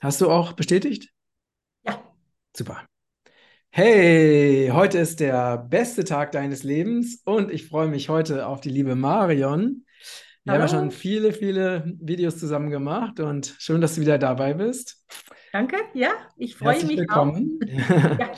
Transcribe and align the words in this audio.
Hast 0.00 0.20
du 0.20 0.30
auch 0.30 0.52
bestätigt? 0.52 1.10
Ja. 1.84 2.02
Super. 2.56 2.86
Hey, 3.70 4.70
heute 4.72 4.98
ist 4.98 5.20
der 5.20 5.58
beste 5.58 6.04
Tag 6.04 6.32
deines 6.32 6.62
Lebens 6.62 7.20
und 7.24 7.50
ich 7.50 7.68
freue 7.68 7.88
mich 7.88 8.08
heute 8.08 8.46
auf 8.46 8.60
die 8.60 8.70
liebe 8.70 8.94
Marion. 8.94 9.84
Wir 10.44 10.54
haben 10.54 10.60
ja 10.60 10.68
schon 10.68 10.78
Hallo. 10.78 10.90
viele, 10.90 11.32
viele 11.32 11.84
Videos 12.00 12.38
zusammen 12.38 12.70
gemacht 12.70 13.20
und 13.20 13.54
schön, 13.58 13.80
dass 13.80 13.96
du 13.96 14.00
wieder 14.00 14.18
dabei 14.18 14.54
bist. 14.54 15.04
Danke. 15.52 15.76
Ja, 15.94 16.10
ich 16.36 16.56
freue 16.56 16.74
Herzlich 16.74 16.96
mich 16.96 17.10
auch. 17.10 17.34
willkommen. 17.34 17.58
Ja, 18.18 18.32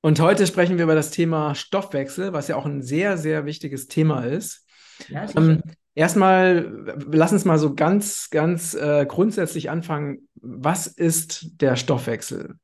Und 0.00 0.20
heute 0.20 0.46
sprechen 0.46 0.76
wir 0.78 0.84
über 0.84 0.94
das 0.94 1.10
Thema 1.10 1.54
Stoffwechsel, 1.54 2.32
was 2.32 2.48
ja 2.48 2.56
auch 2.56 2.66
ein 2.66 2.82
sehr, 2.82 3.18
sehr 3.18 3.46
wichtiges 3.46 3.88
Thema 3.88 4.24
ist. 4.24 4.66
ja, 5.08 5.26
sicher. 5.28 5.40
Ähm, 5.40 5.62
erstmal, 5.94 6.96
lass 7.10 7.32
uns 7.32 7.44
mal 7.44 7.58
so 7.58 7.74
ganz, 7.74 8.30
ganz 8.30 8.74
äh, 8.74 9.06
grundsätzlich 9.06 9.70
anfangen. 9.70 10.28
Was 10.34 10.86
ist 10.86 11.60
der 11.60 11.76
Stoffwechsel? 11.76 12.56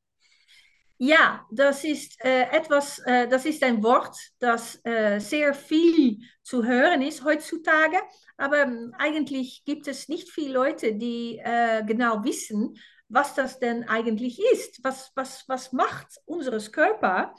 Ja, 1.01 1.47
das 1.53 1.85
ist 1.85 2.17
äh, 2.25 2.51
etwas, 2.51 2.99
äh, 3.01 3.29
das 3.29 3.47
ist 3.47 3.63
ein 3.63 3.85
Wort, 3.85 4.17
das 4.41 4.81
äh, 4.85 5.21
sehr 5.21 5.55
viel 5.55 6.19
zu 6.43 6.65
hören 6.65 7.03
ist 7.03 7.25
heutzutage, 7.25 7.99
aber 8.37 8.63
ähm, 8.63 8.93
eigentlich 8.99 9.63
gibt 9.65 9.87
es 9.87 10.09
nicht 10.09 10.29
viele 10.29 10.55
Leute, 10.55 10.95
die 10.95 11.39
äh, 11.39 11.85
genau 11.87 12.25
wissen, 12.25 12.77
was 13.09 13.35
das 13.37 13.61
denn 13.61 13.85
eigentlich 13.89 14.41
ist. 14.53 14.83
Was, 14.83 15.13
was, 15.15 15.45
was 15.49 15.73
macht 15.73 16.19
unseres 16.27 16.73
Körper, 16.73 17.33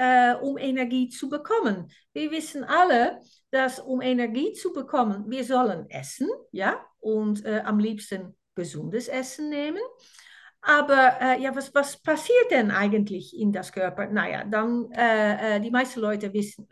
äh, 0.00 0.34
um 0.40 0.56
Energie 0.56 1.10
zu 1.10 1.28
bekommen? 1.28 1.92
Wir 2.14 2.30
wissen 2.30 2.64
alle, 2.64 3.20
dass 3.50 3.78
um 3.78 4.00
Energie 4.00 4.54
zu 4.54 4.72
bekommen, 4.72 5.26
wir 5.28 5.44
sollen 5.44 5.90
essen, 5.90 6.28
ja, 6.52 6.80
und 7.00 7.44
äh, 7.44 7.60
am 7.64 7.78
liebsten 7.78 8.34
gesundes 8.54 9.08
Essen 9.08 9.50
nehmen. 9.50 9.82
Aber 10.62 11.20
äh, 11.20 11.42
ja, 11.42 11.54
was, 11.54 11.74
was 11.74 12.00
passiert 12.02 12.50
denn 12.50 12.70
eigentlich 12.70 13.38
in 13.38 13.52
das 13.52 13.72
Körper? 13.72 14.06
Naja, 14.06 14.44
dann, 14.44 14.90
äh, 14.92 15.56
äh, 15.56 15.60
die 15.60 15.70
meisten 15.70 16.00
Leute 16.00 16.32
wissen, 16.32 16.68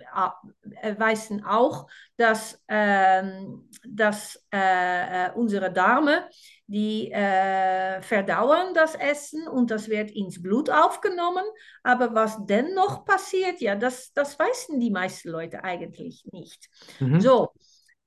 äh, 0.82 0.98
wissen 0.98 1.44
auch, 1.44 1.88
dass, 2.16 2.62
ähm, 2.68 3.68
dass 3.86 4.42
äh, 4.52 5.26
äh, 5.26 5.32
unsere 5.34 5.72
Darme, 5.72 6.28
die 6.66 7.10
äh, 7.10 8.02
verdauern 8.02 8.74
das 8.74 8.94
Essen 8.94 9.48
und 9.48 9.70
das 9.70 9.88
wird 9.88 10.10
ins 10.10 10.42
Blut 10.42 10.68
aufgenommen. 10.70 11.44
Aber 11.82 12.14
was 12.14 12.44
denn 12.46 12.74
noch 12.74 13.04
passiert, 13.04 13.60
ja, 13.60 13.74
das, 13.74 14.12
das 14.12 14.38
wissen 14.38 14.80
die 14.80 14.90
meisten 14.90 15.30
Leute 15.30 15.64
eigentlich 15.64 16.24
nicht. 16.32 16.68
Mhm. 17.00 17.20
So, 17.20 17.52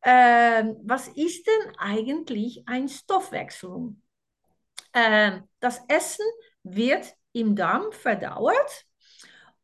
ähm, 0.03 0.77
was 0.83 1.08
ist 1.09 1.47
denn 1.47 1.75
eigentlich 1.77 2.64
ein 2.67 2.88
Stoffwechsel? 2.88 3.95
Ähm, 4.94 5.44
das 5.59 5.81
Essen 5.88 6.25
wird 6.64 7.14
im 7.33 7.55
Darm 7.55 7.92
verdauert 7.92 8.86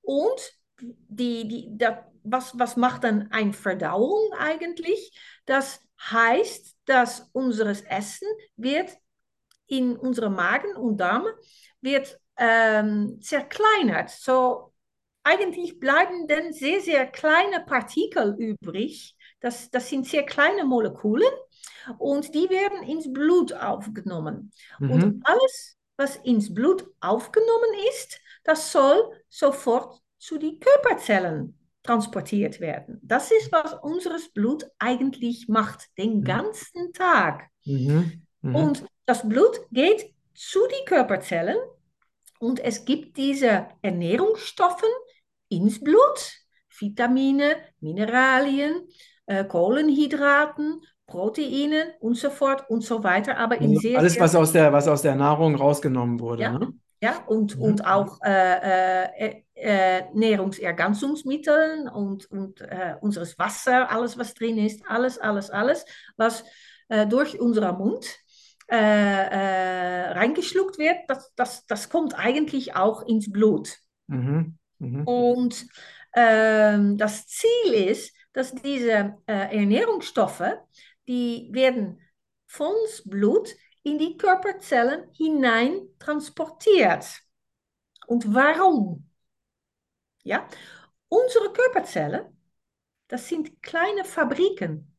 und 0.02 0.58
die, 0.80 1.47
die, 1.47 1.67
da, 1.72 2.05
was, 2.31 2.58
was 2.58 2.75
macht 2.78 3.03
dann 3.03 3.31
eine 3.31 3.53
Verdauung 3.53 4.31
eigentlich? 4.38 5.11
Das 5.45 5.81
heißt, 6.00 6.75
dass 6.86 7.30
unser 7.34 7.69
Essen 7.92 8.28
wird 8.56 8.92
in 9.67 9.97
unserem 9.97 10.36
Magen 10.36 10.75
und 10.75 10.97
Darm 10.97 11.25
wird 11.81 12.19
ähm, 12.38 13.19
zerkleinert. 13.22 14.09
So 14.09 14.73
eigentlich 15.23 15.80
bleiben 15.80 16.28
dann 16.28 16.53
sehr, 16.53 16.81
sehr 16.81 17.06
kleine 17.08 17.61
Partikel 17.66 18.36
übrig. 18.38 19.16
Das, 19.41 19.69
das 19.69 19.89
sind 19.89 20.08
sehr 20.08 20.23
kleine 20.25 20.64
Moleküle 20.66 21.25
und 21.97 22.34
die 22.34 22.50
werden 22.50 22.84
ins 22.84 23.12
Blut 23.12 23.53
aufgenommen. 23.53 24.52
Und 24.86 25.06
Mhm. 25.06 25.22
alles, 25.23 25.78
was 25.97 26.16
ins 26.17 26.53
Blut 26.53 26.88
aufgenommen 27.02 27.69
ist, 27.91 28.19
das 28.44 28.72
soll 28.72 29.12
sofort 29.30 30.02
zu 30.18 30.38
den 30.38 30.59
Körperzellen 30.59 31.56
transportiert 31.88 32.62
werden. 32.62 33.00
Das 33.03 33.31
ist, 33.31 33.52
was 33.53 33.74
unser 33.81 34.18
Blut 34.36 34.66
eigentlich 34.80 35.48
macht, 35.50 35.88
den 35.98 36.24
Mhm. 36.24 36.25
ganzen 36.25 36.94
Tag. 36.94 37.50
Mhm. 37.66 38.22
Mhm. 38.42 38.53
Und 38.53 38.86
das 39.06 39.28
Blut 39.28 39.59
geht 39.72 40.14
zu 40.34 40.59
den 40.68 40.86
Körperzellen 40.86 41.58
und 42.40 42.59
es 42.59 42.86
gibt 42.86 43.18
diese 43.18 43.68
Ernährungsstoffe 43.81 44.84
ins 45.50 45.84
Blut, 45.84 46.34
Vitamine, 46.80 47.58
Mineralien, 47.80 48.88
äh, 49.28 49.46
Kohlenhydraten, 49.46 50.81
Proteine 51.08 51.96
und 52.02 52.16
so 52.18 52.30
fort 52.30 52.69
und 52.69 52.81
so 52.84 53.04
weiter, 53.04 53.38
aber 53.38 53.62
in 53.62 53.75
Also 53.75 53.81
sehr, 53.81 54.00
alles, 54.00 54.19
was 54.19 54.36
aus 54.36 54.52
der, 54.52 54.72
was 54.74 54.88
aus 54.88 55.02
der 55.02 55.16
Nahrung 55.16 55.56
rausgenommen 55.56 56.19
wurde, 56.19 56.46
ja, 56.46 56.50
ne? 56.50 56.74
Ja, 57.02 57.24
und, 57.28 57.58
Mhm. 57.58 57.62
und 57.63 57.85
auch 57.85 58.19
äh, 58.24 59.06
äh, 59.30 59.44
äh, 59.56 60.03
Nahrungsergänzungsmittel 60.13 61.90
und, 61.94 62.30
und 62.31 62.62
äh, 62.62 62.96
unseres 63.02 63.38
Wasser, 63.38 63.91
alles, 63.91 64.18
was 64.18 64.34
drin 64.34 64.58
ist, 64.58 64.84
alles, 64.88 65.18
alles, 65.19 65.50
alles, 65.50 65.86
was 66.16 66.44
äh, 66.90 67.06
durch 67.07 67.40
unseren 67.40 67.78
Mund 67.78 68.07
äh, 68.68 68.75
reingeschluckt 70.12 70.78
wird, 70.78 70.97
das, 71.07 71.34
das, 71.36 71.66
das 71.68 71.90
kommt 71.90 72.18
eigentlich 72.18 72.75
auch 72.75 73.06
ins 73.06 73.31
Blut. 73.31 73.78
Mhm. 74.07 74.57
Mhm. 74.80 75.03
Und 75.06 75.66
ähm, 76.16 76.97
das 76.97 77.28
Ziel 77.28 77.74
ist, 77.74 78.13
dass 78.34 78.53
diese 78.53 79.16
äh, 79.25 79.57
Ernährungsstoffe, 79.57 80.44
die 81.07 81.50
werden 81.52 82.00
von 82.47 82.74
Blut 83.06 83.50
in 83.88 83.98
die 83.98 84.18
Körperzellen 84.18 85.09
hinein 85.14 85.88
transportiert. 85.98 87.06
Und 88.06 88.34
warum? 88.34 89.09
Ja, 90.24 90.46
unsere 91.08 91.53
Körperzellen, 91.53 92.38
das 93.08 93.30
sind 93.30 93.64
kleine 93.64 94.03
Fabriken. 94.03 94.94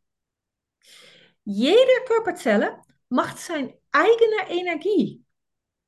Jede 1.44 2.04
Körperzelle 2.06 2.82
macht 3.10 3.38
seine 3.38 3.78
eigene 3.92 4.50
Energie. 4.60 5.22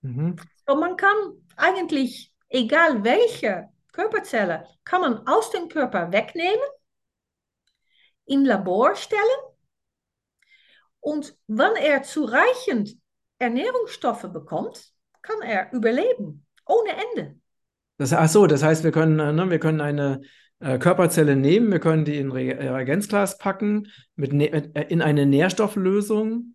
Mhm. 0.02 0.36
So 0.66 0.74
man 0.76 0.96
kann 0.96 1.16
eigentlich, 1.56 2.34
egal 2.50 3.02
welche 3.02 3.70
Körperzelle, 3.92 4.68
kann 4.84 5.00
man 5.00 5.26
aus 5.26 5.50
dem 5.50 5.70
Körper 5.70 6.12
wegnehmen, 6.12 6.68
im 8.26 8.44
Labor 8.44 8.94
stellen 8.94 9.49
und 11.00 11.36
wenn 11.46 11.74
er 11.76 12.02
zureichend 12.02 12.96
Ernährungsstoffe 13.38 14.28
bekommt, 14.32 14.92
kann 15.22 15.40
er 15.42 15.72
überleben, 15.72 16.46
ohne 16.66 16.90
Ende. 16.90 17.36
Das, 17.98 18.12
ach 18.12 18.28
so, 18.28 18.46
das 18.46 18.62
heißt, 18.62 18.84
wir 18.84 18.92
können, 18.92 19.18
äh, 19.18 19.32
ne, 19.32 19.50
wir 19.50 19.58
können 19.58 19.80
eine 19.80 20.22
äh, 20.60 20.78
Körperzelle 20.78 21.36
nehmen, 21.36 21.70
wir 21.70 21.80
können 21.80 22.04
die 22.04 22.16
in 22.18 22.30
Re 22.32 22.56
Reagenzglas 22.58 23.38
packen, 23.38 23.88
mit, 24.16 24.32
mit, 24.32 24.52
äh, 24.76 24.86
in 24.88 25.02
eine 25.02 25.26
Nährstofflösung 25.26 26.54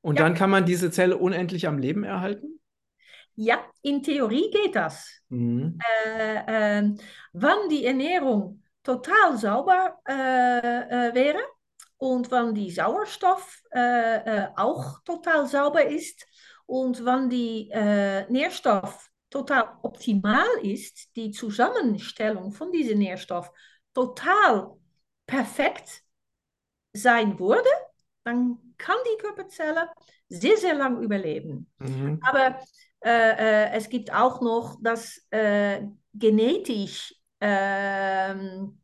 und 0.00 0.18
Ja. 0.18 0.24
dann 0.24 0.34
kann 0.34 0.50
man 0.50 0.64
diese 0.64 0.90
Zelle 0.90 1.16
unendlich 1.16 1.68
am 1.68 1.78
Leben 1.78 2.04
erhalten? 2.04 2.60
Ja, 3.36 3.58
in 3.82 4.02
Theorie 4.02 4.50
geht 4.50 4.74
das. 4.74 5.08
Mhm. 5.28 5.78
Äh, 6.06 6.42
ähm, 6.48 6.98
wenn 7.32 7.68
die 7.70 7.84
Ernährung 7.84 8.62
total 8.82 9.36
sauber 9.36 9.98
äh, 10.08 10.12
äh, 10.12 11.14
wäre 11.14 11.38
und 12.00 12.30
wenn 12.30 12.54
die 12.54 12.70
Sauerstoff 12.70 13.62
äh, 13.72 14.16
äh, 14.16 14.48
auch 14.56 15.00
total 15.04 15.46
sauber 15.46 15.84
ist 15.84 16.26
und 16.64 17.04
wenn 17.04 17.28
die 17.28 17.68
äh, 17.70 18.24
Nährstoff 18.32 19.10
total 19.28 19.76
optimal 19.82 20.48
ist, 20.62 21.14
die 21.14 21.30
Zusammenstellung 21.30 22.52
von 22.52 22.72
diesem 22.72 23.00
Nährstoff 23.00 23.52
total 23.92 24.70
perfekt 25.26 26.02
sein 26.94 27.38
würde, 27.38 27.68
dann 28.24 28.56
kann 28.78 28.96
die 29.04 29.22
Körperzelle 29.22 29.90
sehr, 30.30 30.56
sehr 30.56 30.74
lang 30.74 31.02
überleben. 31.02 31.70
Mhm. 31.80 32.18
Aber 32.22 32.60
äh, 33.04 33.10
äh, 33.10 33.70
es 33.72 33.90
gibt 33.90 34.10
auch 34.10 34.40
noch, 34.40 34.78
dass 34.80 35.26
äh, 35.30 35.82
genetisch 36.14 37.14
ähm, 37.42 38.79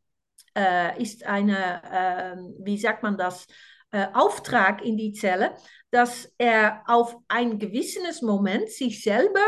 äh, 0.57 1.01
ist 1.01 1.25
eine, 1.25 1.81
ähm, 1.91 2.55
wie 2.59 2.77
sagt 2.77 3.03
man 3.03 3.17
das, 3.17 3.47
äh, 3.91 4.07
Auftrag 4.13 4.83
in 4.83 4.97
die 4.97 5.13
Zelle, 5.13 5.53
dass 5.91 6.33
er 6.37 6.81
auf 6.87 7.15
ein 7.27 7.59
gewisses 7.59 8.21
Moment 8.21 8.69
sich 8.69 9.03
selber 9.03 9.45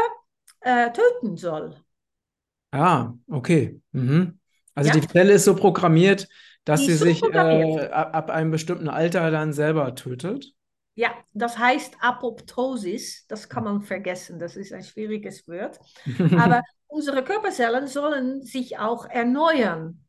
äh, 0.61 0.91
töten 0.91 1.35
soll. 1.35 1.75
Ah, 2.71 3.13
okay. 3.27 3.81
Mhm. 3.91 4.39
Also 4.75 4.89
Ja, 4.89 4.99
die 4.99 5.07
Zelle 5.07 5.33
ist 5.33 5.45
so 5.45 5.55
programmiert, 5.55 6.27
dass 6.63 6.81
die 6.81 6.91
sie 6.91 6.97
sich 6.97 7.23
äh, 7.23 7.87
ab, 7.87 8.15
ab 8.15 8.29
einem 8.29 8.51
bestimmten 8.51 8.87
Alter 8.87 9.31
dann 9.31 9.53
selber 9.53 9.95
tötet. 9.95 10.53
Ja, 10.95 11.11
das 11.33 11.57
heißt 11.57 11.95
Apoptosis, 12.01 13.25
das 13.27 13.47
kann 13.47 13.63
man 13.63 13.81
vergessen, 13.81 14.37
das 14.37 14.55
ist 14.55 14.73
ein 14.73 14.83
schwieriges 14.83 15.47
Wort. 15.47 15.79
Aber 16.37 16.61
unsere 16.87 17.23
Körperzellen 17.23 17.87
sollen 17.87 18.41
sich 18.43 18.77
auch 18.77 19.05
erneuern. 19.05 20.05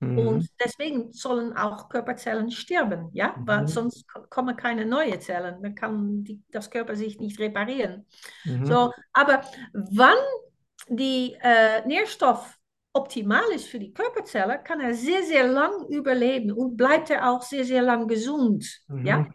Mhm. 0.00 0.18
Und 0.18 0.48
deswegen 0.64 1.12
sollen 1.12 1.56
auch 1.56 1.88
Körperzellen 1.88 2.50
sterben, 2.50 3.10
ja, 3.12 3.34
weil 3.44 3.62
Mhm. 3.62 3.66
sonst 3.66 4.06
ko- 4.12 4.22
kommen 4.30 4.56
keine 4.56 4.86
neuen 4.86 5.20
Zellen. 5.20 5.62
Dann 5.62 5.74
kann 5.74 6.24
die, 6.24 6.40
das 6.50 6.70
Körper 6.70 6.94
sich 6.96 7.18
nicht 7.18 7.38
reparieren. 7.40 8.06
Mhm. 8.44 8.66
So, 8.66 8.92
aber 9.12 9.42
wann 9.72 10.16
die 10.88 11.36
äh, 11.40 11.86
Nährstoff 11.86 12.56
optimal 12.92 13.44
ist 13.54 13.66
für 13.66 13.78
die 13.78 13.92
Körperzelle, 13.92 14.60
kann 14.62 14.80
er 14.80 14.94
sehr, 14.94 15.22
sehr 15.22 15.46
lang 15.46 15.86
überleben 15.88 16.52
und 16.52 16.76
bleibt 16.76 17.10
er 17.10 17.30
auch 17.30 17.42
sehr, 17.42 17.64
sehr 17.64 17.82
lang 17.82 18.08
gesund. 18.08 18.80
Mhm. 18.88 19.06
Ja? 19.06 19.26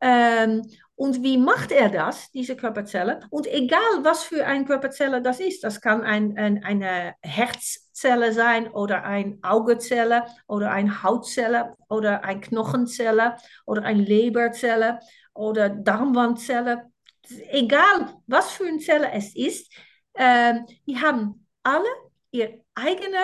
Ähm, 0.00 0.62
und 0.94 1.22
wie 1.22 1.38
macht 1.38 1.72
er 1.72 1.88
das, 1.88 2.30
diese 2.30 2.54
Körperzelle? 2.54 3.20
Und 3.30 3.46
egal, 3.46 3.80
was 4.02 4.24
für 4.24 4.46
eine 4.46 4.64
Körperzelle 4.64 5.22
das 5.22 5.40
ist, 5.40 5.64
das 5.64 5.80
kann 5.80 6.02
ein, 6.02 6.36
ein, 6.36 6.62
eine 6.62 7.14
Herzzelle 7.22 8.32
sein 8.32 8.70
oder 8.70 9.04
eine 9.04 9.38
Augezelle 9.42 10.26
oder 10.46 10.70
eine 10.70 11.02
Hautzelle 11.02 11.74
oder 11.88 12.24
eine 12.24 12.40
Knochenzelle 12.40 13.36
oder 13.64 13.82
eine 13.84 14.02
Leberzelle 14.02 15.00
oder 15.34 15.70
Darmwandzelle. 15.70 16.90
Egal, 17.50 18.14
was 18.26 18.52
für 18.52 18.66
eine 18.66 18.78
Zelle 18.78 19.10
es 19.12 19.34
ist, 19.34 19.72
ähm, 20.14 20.66
die 20.86 20.98
haben 21.00 21.46
alle 21.62 21.88
ihre 22.30 22.60
eigene 22.74 23.18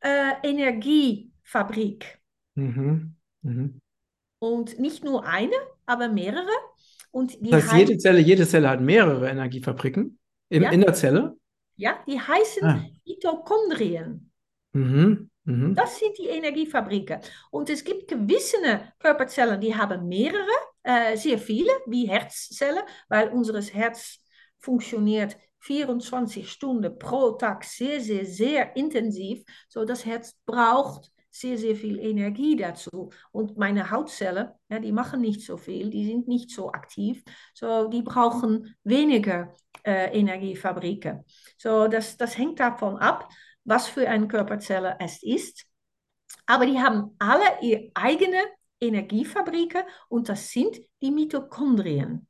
äh, 0.00 0.34
Energiefabrik. 0.42 2.20
Mhm. 2.54 3.16
Mhm. 3.42 3.80
Und 4.40 4.78
nicht 4.78 5.04
nur 5.04 5.24
eine, 5.24 5.56
aber 5.86 6.08
mehrere. 6.08 6.50
Und 7.10 7.34
die 7.44 7.50
Das 7.50 7.64
heißt, 7.64 7.76
jede 7.76 7.98
Zelle, 7.98 8.18
jede 8.20 8.46
Zelle 8.46 8.68
hat 8.68 8.80
mehrere 8.80 9.28
Energiefabriken 9.30 10.18
im, 10.50 10.62
Ja. 10.62 10.70
in 10.70 10.80
der 10.82 10.94
Zelle. 10.94 11.36
ja, 11.76 11.98
die 12.06 12.18
heißen 12.20 12.64
Ah. 12.64 12.84
Mitochondrien. 13.06 14.30
Mhm. 14.72 15.30
Mhm. 15.44 15.74
Das 15.74 15.98
sind 15.98 16.16
die 16.18 16.26
Energiefabriken. 16.28 17.20
Und 17.50 17.70
es 17.70 17.82
gibt 17.84 18.08
gewisse 18.08 18.56
Körperzellen, 18.98 19.60
die 19.60 19.74
haben 19.74 20.06
mehrere, 20.08 20.46
äh, 20.82 21.16
sehr 21.16 21.38
viele, 21.38 21.70
wie 21.86 22.06
Herzzellen, 22.08 22.82
weil 23.08 23.28
unser 23.30 23.60
Herz 23.62 24.18
funktioniert 24.58 25.36
24 25.60 26.50
Stunden 26.50 26.98
pro 26.98 27.32
Tag 27.32 27.64
sehr, 27.64 28.00
sehr, 28.00 28.24
sehr 28.26 28.76
intensiv. 28.76 29.42
So 29.68 29.84
das 29.84 30.04
Herz 30.04 30.36
braucht 30.46 31.10
sehr, 31.40 31.58
sehr 31.58 31.76
viel 31.76 31.98
Energie 31.98 32.56
dazu. 32.56 33.10
Und 33.32 33.56
meine 33.56 33.90
Hautzellen, 33.90 34.48
ja, 34.68 34.78
die 34.78 34.92
machen 34.92 35.20
nicht 35.20 35.42
so 35.42 35.56
viel, 35.56 35.90
die 35.90 36.06
sind 36.06 36.28
nicht 36.28 36.50
so 36.50 36.72
aktiv. 36.72 37.22
So, 37.54 37.88
die 37.88 38.02
brauchen 38.02 38.74
weniger 38.84 39.54
äh, 39.84 40.18
Energiefabriken. 40.18 41.24
So, 41.56 41.88
das, 41.88 42.16
das 42.16 42.36
hängt 42.36 42.60
davon 42.60 42.96
ab, 42.96 43.28
was 43.64 43.88
für 43.88 44.08
eine 44.08 44.28
Körperzelle 44.28 44.96
es 45.00 45.22
ist. 45.22 45.66
Aber 46.46 46.66
die 46.66 46.78
haben 46.78 47.14
alle 47.18 47.44
ihre 47.60 47.90
eigene 47.94 48.42
Energiefabriken 48.80 49.82
und 50.08 50.28
das 50.28 50.50
sind 50.50 50.78
die 51.02 51.10
Mitochondrien. 51.10 52.26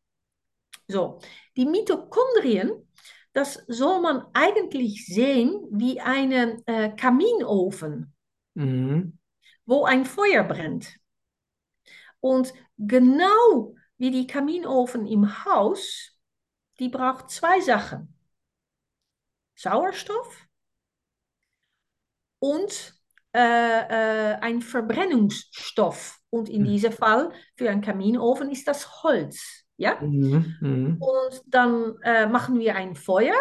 So, 0.89 1.21
die 1.57 1.67
Mitochondrien, 1.67 2.89
das 3.33 3.63
soll 3.69 4.01
man 4.01 4.25
eigentlich 4.33 5.07
sehen 5.07 5.67
wie 5.71 6.01
einen 6.01 6.67
äh, 6.67 6.91
Kaminofen, 6.97 8.15
Mhm. 8.59 9.19
wo 9.67 9.85
ein 9.85 10.05
Feuer 10.05 10.43
brennt. 10.45 10.99
Und 12.21 12.53
genau 12.79 13.75
wie 13.97 14.11
die 14.11 14.27
Kaminofen 14.27 15.07
im 15.07 15.45
Haus, 15.45 16.19
die 16.79 16.89
braucht 16.89 17.31
zwei 17.31 17.61
Sachen. 17.61 18.15
Sauerstoff 19.57 20.49
und 22.39 22.95
äh, 23.35 23.39
äh, 24.33 24.35
ein 24.41 24.63
Verbrennungsstoff. 24.63 26.19
Und 26.31 26.49
in 26.49 26.63
Mhm. 26.63 26.67
diesem 26.67 26.93
Fall 26.93 27.33
für 27.57 27.71
einen 27.71 27.81
Kaminofen 27.83 28.51
ist 28.51 28.69
das 28.69 29.03
Holz. 29.03 29.65
Ja? 29.77 30.01
Mhm. 30.01 30.57
Mhm. 30.61 30.97
Und 30.99 31.43
dann 31.47 31.97
äh, 32.03 32.27
machen 32.27 32.59
wir 32.59 32.75
ein 32.77 32.95
Feuer 32.95 33.35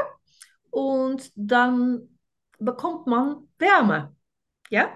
und 0.69 1.31
dann 1.35 2.17
bekommt 2.59 3.07
man 3.07 3.47
Wärme. 3.57 4.15
Ja? 4.69 4.91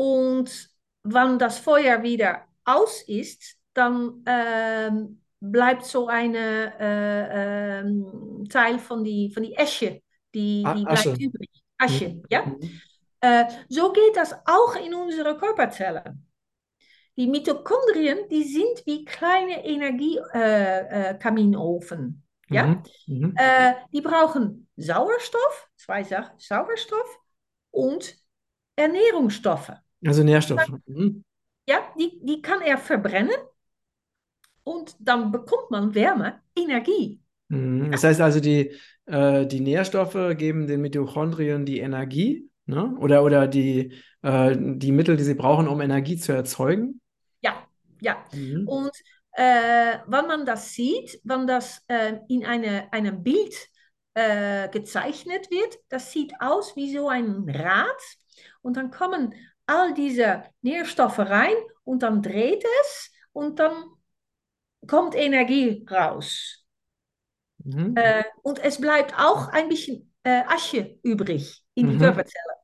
Und 0.00 0.70
wenn 1.02 1.38
das 1.40 1.58
Feuer 1.58 2.04
wieder 2.04 2.44
aus 2.64 3.02
ist, 3.02 3.56
dann 3.74 4.22
ähm, 4.26 5.20
bleibt 5.40 5.84
so 5.84 6.06
ein 6.06 6.36
äh, 6.36 7.80
ähm, 7.80 8.46
Teil 8.48 8.78
von 8.78 9.02
die, 9.02 9.28
von 9.32 9.42
die 9.42 9.58
Asche, 9.58 10.00
die, 10.34 10.62
A- 10.64 10.74
die 10.74 10.86
Asche. 10.86 11.08
bleibt 11.10 11.20
übrig. 11.20 11.50
Asche, 11.78 12.08
Mhm. 12.10 12.22
ja? 12.30 12.44
Äh, 13.20 13.46
so 13.68 13.92
geht 13.92 14.16
das 14.16 14.32
auch 14.46 14.76
in 14.76 14.94
unseren 14.94 15.36
Körperzellen. 15.36 16.24
Die 17.16 17.26
Mitochondrien, 17.26 18.28
die 18.28 18.44
sind 18.44 18.86
wie 18.86 19.04
kleine 19.04 19.64
Energiekaminofen. 19.66 22.22
Äh, 22.50 22.54
ja? 22.54 22.80
Mhm. 23.08 23.34
Die 23.92 24.00
brauchen 24.00 24.68
Sauerstoff, 24.76 25.68
zwei 25.76 26.04
Sachen, 26.04 26.38
Sauerstoff 26.38 27.18
und 27.72 28.16
Ernährungsstoffe. 28.76 29.72
Also 30.04 30.22
Nährstoffe. 30.22 30.72
Mhm. 30.86 31.24
Ja, 31.66 31.92
die, 31.98 32.18
die 32.22 32.40
kann 32.40 32.62
er 32.62 32.78
verbrennen 32.78 33.36
und 34.64 34.96
dann 34.98 35.30
bekommt 35.32 35.70
man 35.70 35.94
Wärme, 35.94 36.40
Energie. 36.56 37.20
Mhm. 37.48 37.90
Das 37.90 38.04
heißt 38.04 38.20
also, 38.20 38.40
die, 38.40 38.72
äh, 39.06 39.46
die 39.46 39.60
Nährstoffe 39.60 40.36
geben 40.36 40.66
den 40.66 40.80
Mitochondrien 40.80 41.64
die 41.64 41.80
Energie, 41.80 42.48
ne? 42.66 42.94
Oder, 42.98 43.22
oder 43.22 43.46
die, 43.46 43.94
äh, 44.22 44.56
die 44.58 44.92
Mittel, 44.92 45.16
die 45.16 45.24
sie 45.24 45.34
brauchen, 45.34 45.68
um 45.68 45.80
Energie 45.80 46.16
zu 46.16 46.32
erzeugen. 46.32 47.00
Ja, 47.40 47.66
ja. 48.00 48.24
Mhm. 48.32 48.68
Und 48.68 48.92
äh, 49.32 49.98
wenn 50.06 50.26
man 50.26 50.46
das 50.46 50.72
sieht, 50.72 51.20
wenn 51.24 51.46
das 51.46 51.82
äh, 51.88 52.18
in 52.28 52.44
eine, 52.44 52.92
einem 52.92 53.22
Bild 53.22 53.54
äh, 54.14 54.68
gezeichnet 54.68 55.50
wird, 55.50 55.78
das 55.88 56.12
sieht 56.12 56.32
aus 56.40 56.76
wie 56.76 56.92
so 56.92 57.08
ein 57.08 57.48
Rad 57.48 58.02
und 58.62 58.76
dann 58.76 58.90
kommen 58.90 59.34
all 59.68 59.94
diese 59.94 60.44
Nährstoffe 60.62 61.20
rein 61.20 61.54
und 61.84 62.02
dann 62.04 62.22
dreht 62.22 62.64
es 62.82 63.12
und 63.32 63.58
dann 63.60 63.72
kommt 64.88 65.14
Energie 65.14 65.86
raus. 65.90 66.64
Mhm. 67.64 67.94
Äh, 67.94 68.24
und 68.42 68.58
es 68.60 68.80
bleibt 68.80 69.14
auch 69.18 69.48
ein 69.48 69.68
bisschen 69.68 70.12
äh, 70.22 70.42
Asche 70.46 70.98
übrig 71.02 71.64
in 71.74 71.86
die 71.88 71.96
Mhm. 71.96 71.98
Körperzelle. 71.98 72.54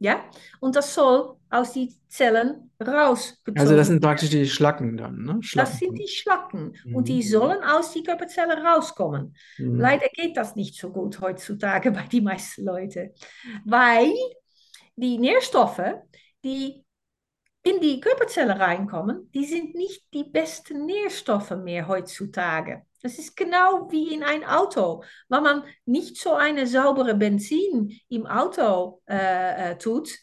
Ja, 0.00 0.30
und 0.60 0.76
das 0.76 0.94
soll 0.94 1.36
aus 1.50 1.72
den 1.72 1.92
Zellen 2.08 2.70
rausgezogen 2.80 3.54
Also 3.54 3.76
das 3.76 3.88
sind 3.88 4.00
praktisch 4.00 4.30
die 4.30 4.46
Schlacken 4.48 4.96
dann, 4.96 5.22
ne? 5.24 5.38
Das 5.54 5.78
Schlacken. 5.78 5.78
sind 5.78 5.98
die 5.98 6.08
Schlacken 6.08 6.74
und 6.90 7.08
die 7.08 7.22
Mhm. 7.22 7.22
sollen 7.22 7.62
aus 7.64 7.92
die 7.92 8.02
Körperzelle 8.02 8.62
rauskommen. 8.62 9.36
Mhm. 9.58 9.76
Leider 9.76 10.08
geht 10.12 10.36
das 10.36 10.56
nicht 10.56 10.76
so 10.78 10.90
gut 10.92 11.20
heutzutage 11.20 11.90
bei 11.92 12.02
die 12.06 12.20
meisten 12.20 12.64
Leute, 12.64 13.12
weil 13.64 14.12
die 14.98 15.18
Nährstoffe, 15.18 15.80
die 16.44 16.84
in 17.62 17.80
die 17.80 18.00
Körperzelle 18.00 18.58
reinkommen, 18.58 19.30
die 19.32 19.44
sind 19.44 19.74
nicht 19.74 20.02
die 20.12 20.24
besten 20.24 20.86
Nährstoffe 20.86 21.50
mehr 21.50 21.86
heutzutage. 21.86 22.82
Das 23.02 23.18
ist 23.18 23.36
genau 23.36 23.90
wie 23.90 24.14
in 24.14 24.24
ein 24.24 24.44
Auto. 24.44 25.04
Wenn 25.28 25.42
man 25.42 25.62
nicht 25.84 26.16
so 26.16 26.32
eine 26.32 26.66
saubere 26.66 27.14
Benzin 27.14 27.92
im 28.08 28.26
Auto 28.26 29.02
äh, 29.08 29.72
äh, 29.72 29.78
tut, 29.78 30.18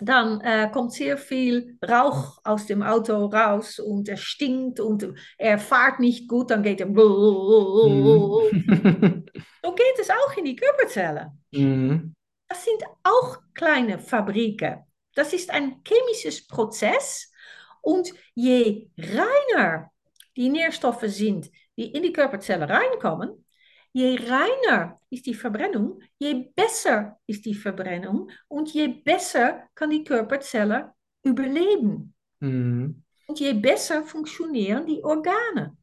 dann 0.00 0.40
äh, 0.40 0.70
kommt 0.72 0.94
sehr 0.94 1.18
viel 1.18 1.76
Rauch 1.86 2.38
aus 2.42 2.64
dem 2.64 2.82
Auto 2.82 3.26
raus 3.26 3.78
und 3.78 4.08
er 4.08 4.16
stinkt 4.16 4.80
und 4.80 5.12
er 5.36 5.58
fährt 5.58 6.00
nicht 6.00 6.26
gut, 6.26 6.50
dann 6.50 6.62
geht 6.62 6.80
er. 6.80 6.86
Mhm. 6.86 6.96
So 9.62 9.74
geht 9.74 9.98
es 10.00 10.08
auch 10.08 10.34
in 10.38 10.46
die 10.46 10.56
Körperzelle. 10.56 11.32
Mhm. 11.50 12.14
Das 12.50 12.64
sind 12.64 12.82
auch 13.04 13.38
kleine 13.54 14.00
Fabriken. 14.00 14.84
Das 15.14 15.32
ist 15.32 15.50
ein 15.50 15.82
chemisches 15.86 16.46
Prozess 16.48 17.30
und 17.80 18.12
je 18.34 18.88
reiner 18.98 19.90
die 20.36 20.48
Nährstoffe 20.48 21.04
sind, 21.06 21.48
die 21.76 21.92
in 21.92 22.02
die 22.02 22.12
Körperzelle 22.12 22.68
reinkommen, 22.68 23.46
je 23.92 24.18
reiner 24.18 25.00
ist 25.10 25.26
die 25.26 25.34
Verbrennung, 25.34 26.00
je 26.18 26.50
besser 26.56 27.20
ist 27.26 27.44
die 27.44 27.54
Verbrennung 27.54 28.28
und 28.48 28.74
je 28.74 28.88
besser 28.88 29.68
kann 29.76 29.90
die 29.90 30.02
Körperzelle 30.02 30.92
überleben. 31.22 32.14
Mhm. 32.40 33.04
Und 33.28 33.38
je 33.38 33.52
besser 33.52 34.02
funktionieren 34.02 34.86
die 34.86 35.04
Organe. 35.04 35.76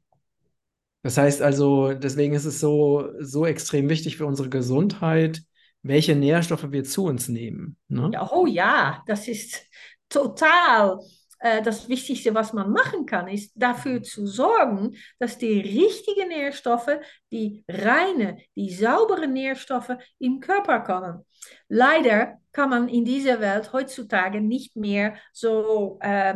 Das 1.01 1.17
heißt 1.17 1.41
also, 1.41 1.93
deswegen 1.93 2.33
ist 2.33 2.43
es 2.43 2.59
so, 2.59 3.09
so 3.21 3.45
extrem 3.45 3.87
wichtig 3.87 4.17
für 4.17 4.25
unsere 4.25 4.49
Gesundheit, 4.49 5.46
welche 5.83 6.15
Nährstoffe 6.15 6.71
wir 6.71 6.83
zu 6.83 7.05
uns 7.05 7.27
nehmen. 7.27 7.77
Ne? 7.87 8.11
Ja, 8.13 8.29
oh 8.31 8.45
ja, 8.45 9.03
das 9.07 9.27
ist 9.27 9.65
total 10.09 10.99
äh, 11.39 11.61
das 11.61 11.87
Wichtigste, 11.87 12.33
was 12.33 12.53
man 12.53 12.71
machen 12.71 13.05
kann, 13.05 13.27
ist 13.27 13.51
dafür 13.55 14.01
zu 14.01 14.25
sorgen, 14.25 14.95
dass 15.19 15.37
die 15.37 15.59
richtigen 15.59 16.29
Nährstoffe, 16.29 16.99
die 17.31 17.63
reine, 17.67 18.37
die 18.55 18.73
sauberen 18.73 19.33
Nährstoffe 19.33 19.95
im 20.19 20.39
Körper 20.39 20.79
kommen. 20.81 21.25
Leider 21.69 22.39
kann 22.51 22.69
man 22.69 22.89
in 22.89 23.05
dieser 23.05 23.39
Welt 23.39 23.71
heutzutage 23.71 24.41
nicht 24.41 24.75
mehr 24.75 25.15
so 25.31 25.99
äh, 26.01 26.35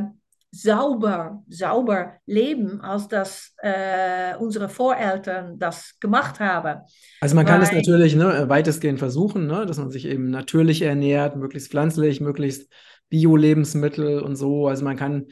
sauber, 0.51 1.43
sauber 1.47 2.15
leben, 2.25 2.81
als 2.81 3.07
dass 3.07 3.53
äh, 3.61 4.35
unsere 4.37 4.67
Voreltern 4.67 5.57
das 5.57 5.95
gemacht 5.99 6.39
haben. 6.39 6.81
Also 7.21 7.35
man 7.35 7.45
kann 7.45 7.61
es 7.61 7.71
natürlich 7.71 8.15
ne, 8.15 8.49
weitestgehend 8.49 8.99
versuchen, 8.99 9.47
ne, 9.47 9.65
dass 9.65 9.77
man 9.77 9.91
sich 9.91 10.05
eben 10.05 10.29
natürlich 10.29 10.81
ernährt, 10.81 11.37
möglichst 11.37 11.71
pflanzlich, 11.71 12.19
möglichst 12.19 12.69
Bio-Lebensmittel 13.09 14.19
und 14.21 14.35
so. 14.35 14.67
Also 14.67 14.83
man 14.83 14.97
kann 14.97 15.27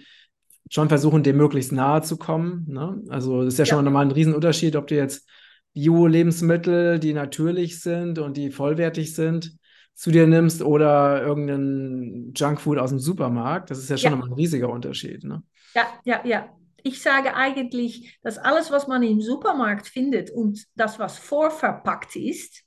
schon 0.69 0.87
versuchen, 0.87 1.23
dem 1.23 1.37
möglichst 1.37 1.73
nahe 1.73 2.01
zu 2.01 2.17
kommen. 2.17 2.65
Ne? 2.67 3.01
Also 3.09 3.43
das 3.43 3.53
ist 3.53 3.59
ja, 3.59 3.65
ja. 3.65 3.69
schon 3.73 3.85
nochmal 3.85 4.05
ein 4.05 4.11
Riesenunterschied, 4.11 4.75
ob 4.77 4.87
du 4.87 4.95
jetzt 4.95 5.27
Bio-Lebensmittel, 5.73 6.99
die 6.99 7.13
natürlich 7.13 7.81
sind 7.81 8.19
und 8.19 8.37
die 8.37 8.51
vollwertig 8.51 9.15
sind, 9.15 9.58
zu 9.99 10.11
dir 10.11 10.27
nimmst 10.27 10.61
oder 10.61 11.21
irgendein 11.21 12.31
Junkfood 12.33 12.77
aus 12.77 12.91
dem 12.91 12.99
Supermarkt. 12.99 13.69
Das 13.69 13.79
ist 13.79 13.89
ja 13.89 13.97
schon 13.97 14.17
ja. 14.17 14.25
ein 14.25 14.31
riesiger 14.31 14.69
Unterschied. 14.69 15.25
Ne? 15.25 15.43
Ja, 15.75 15.87
ja, 16.05 16.25
ja. 16.25 16.57
Ich 16.83 17.01
sage 17.01 17.35
eigentlich, 17.35 18.17
dass 18.21 18.37
alles, 18.37 18.71
was 18.71 18.87
man 18.87 19.03
im 19.03 19.19
Supermarkt 19.19 19.87
findet 19.87 20.31
und 20.31 20.65
das, 20.75 20.99
was 20.99 21.17
vorverpackt 21.17 22.15
ist 22.15 22.63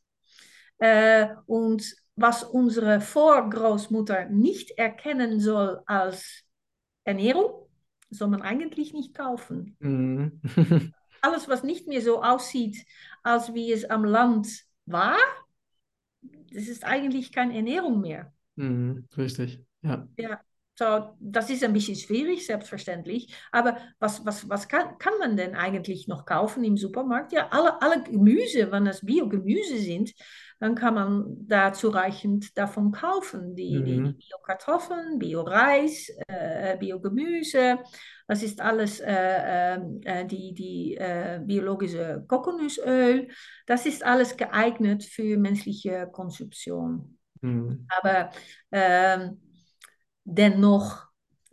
äh, 0.76 1.28
und 1.46 1.94
was 2.16 2.44
unsere 2.44 3.00
Vorgroßmutter 3.00 4.26
nicht 4.28 4.72
erkennen 4.72 5.40
soll 5.40 5.80
als 5.86 6.42
Ernährung, 7.04 7.66
soll 8.10 8.28
man 8.28 8.42
eigentlich 8.42 8.92
nicht 8.92 9.14
kaufen. 9.14 9.74
Mhm. 9.80 10.42
alles, 11.22 11.48
was 11.48 11.62
nicht 11.62 11.88
mehr 11.88 12.02
so 12.02 12.22
aussieht, 12.22 12.84
als 13.22 13.54
wie 13.54 13.72
es 13.72 13.86
am 13.86 14.04
Land 14.04 14.48
war, 14.84 15.16
das 16.54 16.68
ist 16.68 16.84
eigentlich 16.84 17.32
keine 17.32 17.54
Ernährung 17.56 18.00
mehr. 18.00 18.32
Mhm, 18.56 19.06
richtig, 19.16 19.64
ja. 19.82 20.06
Ja, 20.16 20.40
so, 20.78 21.16
das 21.20 21.50
ist 21.50 21.64
ein 21.64 21.72
bisschen 21.72 21.96
schwierig, 21.96 22.46
selbstverständlich. 22.46 23.34
Aber 23.50 23.76
was, 23.98 24.24
was, 24.24 24.48
was 24.48 24.68
kann, 24.68 24.98
kann 24.98 25.18
man 25.18 25.36
denn 25.36 25.54
eigentlich 25.54 26.08
noch 26.08 26.24
kaufen 26.24 26.64
im 26.64 26.76
Supermarkt? 26.76 27.32
Ja, 27.32 27.48
alle, 27.50 27.80
alle 27.82 28.02
Gemüse, 28.02 28.70
wenn 28.72 28.84
das 28.84 29.04
Biogemüse 29.04 29.78
sind, 29.78 30.12
dann 30.62 30.76
kann 30.76 30.94
man 30.94 31.24
da 31.48 31.72
zureichend 31.72 32.56
davon 32.56 32.92
kaufen. 32.92 33.56
Die, 33.56 33.76
mhm. 33.76 33.84
die 33.84 34.12
Bio-Kartoffeln, 34.12 35.18
Bio-Reis, 35.18 36.08
äh, 36.28 36.76
Biogemüse, 36.78 37.80
das 38.28 38.44
ist 38.44 38.60
alles 38.60 39.00
äh, 39.00 39.08
ähm, 39.08 40.00
äh, 40.04 40.24
die, 40.24 40.54
die 40.54 40.94
äh, 40.94 41.40
biologische 41.42 42.24
Kokosnussöl. 42.28 43.26
Das 43.66 43.86
ist 43.86 44.04
alles 44.04 44.36
geeignet 44.36 45.02
für 45.02 45.36
menschliche 45.36 46.08
Konsumption. 46.12 47.18
Mhm. 47.40 47.88
Aber 48.00 48.30
ähm, 48.70 49.40
dennoch 50.22 51.08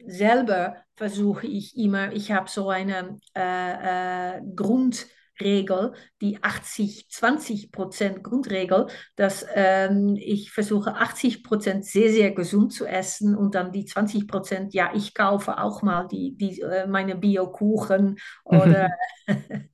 selber 0.06 0.84
versuche 0.96 1.48
ich 1.48 1.76
immer, 1.76 2.14
ich 2.14 2.32
habe 2.32 2.48
so 2.48 2.70
eine 2.70 3.18
äh, 3.36 4.38
äh, 4.38 4.42
Grund 4.56 5.08
Regel, 5.42 5.94
die 6.22 6.40
80-20% 6.40 8.22
Grundregel, 8.22 8.88
dass 9.16 9.46
ähm, 9.54 10.16
ich 10.20 10.52
versuche 10.52 10.96
80% 10.96 11.84
sehr, 11.84 12.12
sehr 12.12 12.32
gesund 12.32 12.74
zu 12.74 12.86
essen 12.86 13.36
und 13.36 13.56
dann 13.56 13.72
die 13.72 13.86
20%, 13.86 14.70
ja, 14.72 14.92
ich 14.94 15.14
kaufe 15.14 15.58
auch 15.58 15.82
mal 15.82 16.08
die, 16.08 16.36
die, 16.36 16.62
äh, 16.62 16.88
meine 16.88 17.16
Bio-Kuchen 17.16 18.18
oder 18.44 18.90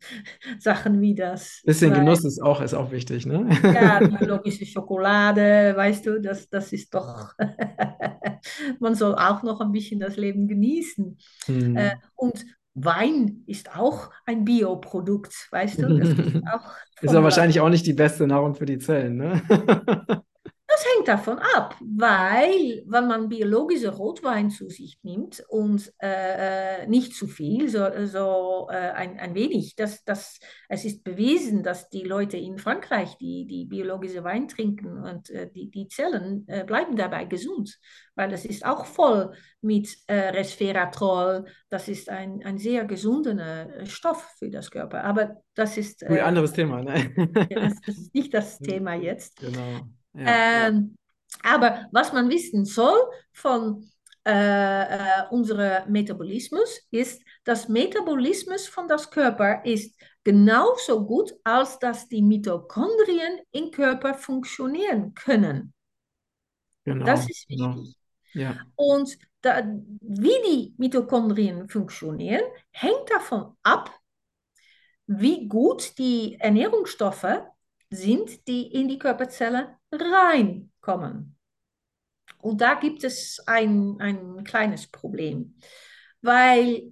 Sachen 0.60 1.02
wie 1.02 1.16
das. 1.16 1.62
Bisschen 1.66 1.92
Weil, 1.92 2.00
Genuss 2.00 2.26
ist 2.26 2.42
auch, 2.42 2.62
ist 2.62 2.74
auch 2.74 2.92
wichtig, 2.92 3.26
ne? 3.26 3.48
ja, 3.64 4.00
biologische 4.20 4.66
Schokolade, 4.66 5.74
weißt 5.76 6.06
du, 6.06 6.22
das, 6.22 6.50
das 6.50 6.74
ist 6.74 6.94
doch, 6.94 7.34
man 8.80 8.96
soll 8.96 9.16
auch 9.16 9.44
noch 9.44 9.62
ein 9.62 9.72
bisschen 9.72 10.00
das 10.00 10.18
Leben 10.18 10.48
genießen. 10.48 11.18
Hm. 11.46 11.78
Äh, 11.78 11.96
und 12.16 12.46
Wein 12.76 13.44
ist 13.48 13.74
auch 13.76 14.12
ein 14.26 14.44
Bioprodukt, 14.44 15.48
weißt 15.52 15.80
du? 15.80 15.98
Das 15.98 16.10
ist, 16.18 16.36
auch 16.48 16.72
ist 17.02 17.14
ja 17.14 17.24
wahrscheinlich 17.24 17.60
auch 17.62 17.70
nicht 17.70 17.88
die 17.88 17.94
beste 17.94 18.28
Nahrung 18.28 18.54
für 18.56 18.66
die 18.66 18.80
Zellen, 18.80 19.18
ne? 19.18 19.42
Das 20.76 20.86
hängt 20.94 21.08
davon 21.08 21.40
ab, 21.40 21.78
weil 21.80 22.84
wenn 22.86 23.08
man 23.08 23.30
biologische 23.30 23.96
Rotwein 23.96 24.50
zu 24.50 24.68
sich 24.68 25.00
nimmt 25.04 25.42
und 25.48 25.94
äh, 26.02 26.82
äh, 26.84 26.88
nicht 26.88 27.16
zu 27.16 27.28
viel, 27.28 27.70
so, 27.70 27.88
so 28.04 28.68
äh, 28.70 28.92
ein, 28.92 29.18
ein 29.18 29.36
wenig, 29.36 29.78
das, 29.78 30.04
das, 30.04 30.38
es 30.68 30.84
ist 30.84 31.06
bewiesen, 31.06 31.64
dass 31.64 31.90
die 31.90 32.04
Leute 32.04 32.36
in 32.36 32.58
Frankreich, 32.58 33.16
die, 33.20 33.48
die 33.48 33.64
biologische 33.64 34.26
Wein 34.26 34.50
trinken 34.50 35.02
und 35.02 35.30
äh, 35.30 35.50
die, 35.50 35.72
die 35.72 35.88
Zellen 35.88 36.44
äh, 36.50 36.66
bleiben 36.66 36.98
dabei 36.98 37.24
gesund, 37.24 37.80
weil 38.16 38.34
es 38.34 38.44
ist 38.44 38.66
auch 38.66 38.86
voll 38.86 39.32
mit 39.62 39.96
äh, 40.08 40.28
Resveratrol, 40.32 41.46
das 41.70 41.88
ist 41.88 42.10
ein, 42.10 42.42
ein 42.44 42.58
sehr 42.58 42.84
gesunder 42.84 43.86
Stoff 43.86 44.36
für 44.40 44.50
das 44.50 44.70
Körper, 44.70 45.06
aber 45.06 45.38
das 45.54 45.78
ist... 45.78 46.04
ein 46.04 46.20
anderes 46.20 46.52
Thema, 46.52 46.84
ne? 46.84 47.14
das, 47.50 47.80
das 47.80 47.98
ist 47.98 48.14
nicht 48.14 48.34
das 48.34 48.60
Thema 48.60 48.96
jetzt. 48.96 49.38
Genau. 49.38 49.80
Ja, 50.16 50.68
ähm, 50.68 50.96
ja. 51.44 51.56
Aber 51.56 51.88
was 51.92 52.14
man 52.14 52.30
wissen 52.30 52.66
soll 52.66 52.98
von 53.32 53.90
äh, 54.28 54.84
äh, 54.84 55.28
unserem 55.30 55.92
Metabolismus 55.92 56.82
ist, 56.90 57.22
dass 57.44 57.70
Metabolismus 57.70 58.68
von 58.68 58.88
das 58.88 59.12
Körper 59.12 59.64
ist 59.64 59.96
genauso 60.24 61.06
gut, 61.06 61.36
als 61.44 61.78
dass 61.78 62.08
die 62.08 62.24
Mitochondrien 62.24 63.42
im 63.52 63.70
Körper 63.70 64.16
funktionieren 64.16 65.14
können. 65.14 65.74
Genau, 66.86 67.06
das 67.06 67.30
ist 67.30 67.48
genau. 67.48 67.76
wichtig. 67.76 67.98
Genau. 68.34 68.50
Ja. 68.50 68.58
Und 68.76 69.18
da, 69.42 69.64
wie 70.02 70.42
die 70.48 70.74
Mitochondrien 70.78 71.70
funktionieren, 71.70 72.42
hängt 72.72 73.10
davon 73.12 73.56
ab, 73.62 73.92
wie 75.08 75.48
gut 75.48 75.98
die 76.00 76.36
Ernährungsstoffe 76.40 77.44
sind, 77.96 78.48
die 78.48 78.68
in 78.68 78.88
die 78.88 79.00
Körperzelle 79.00 79.78
reinkommen. 79.92 81.36
Und 82.40 82.62
da 82.62 82.76
gibt 82.76 83.04
es 83.04 83.42
ein, 83.48 83.98
ein 84.00 84.44
kleines 84.44 84.88
Problem, 84.88 85.56
weil, 86.22 86.92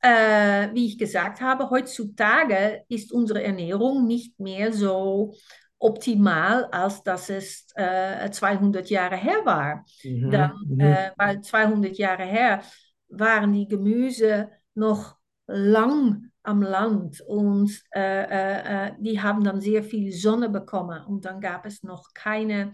äh, 0.00 0.68
wie 0.72 0.86
ich 0.86 0.98
gesagt 0.98 1.40
habe, 1.40 1.68
heutzutage 1.68 2.84
ist 2.88 3.12
unsere 3.12 3.42
Ernährung 3.42 4.06
nicht 4.06 4.38
mehr 4.40 4.72
so 4.72 5.34
optimal, 5.78 6.64
als 6.66 7.02
dass 7.02 7.28
es 7.28 7.66
äh, 7.74 8.30
200 8.30 8.88
Jahre 8.88 9.16
her 9.16 9.44
war. 9.44 9.84
Mhm. 10.02 10.30
Dann, 10.30 10.52
mhm. 10.66 10.80
äh, 10.80 11.10
weil 11.16 11.40
200 11.42 11.98
Jahre 11.98 12.24
her 12.24 12.62
waren 13.08 13.52
die 13.52 13.68
Gemüse 13.68 14.50
noch 14.74 15.16
lang 15.46 16.30
am 16.44 16.62
Land 16.62 17.20
und 17.22 17.82
äh, 17.94 18.00
äh, 18.00 18.88
äh, 18.88 18.92
die 18.98 19.20
haben 19.20 19.42
dann 19.42 19.60
sehr 19.60 19.82
viel 19.82 20.12
Sonne 20.12 20.48
bekommen 20.48 21.02
und 21.06 21.24
dann 21.24 21.40
gab 21.40 21.66
es 21.66 21.82
noch 21.82 22.12
keine 22.12 22.72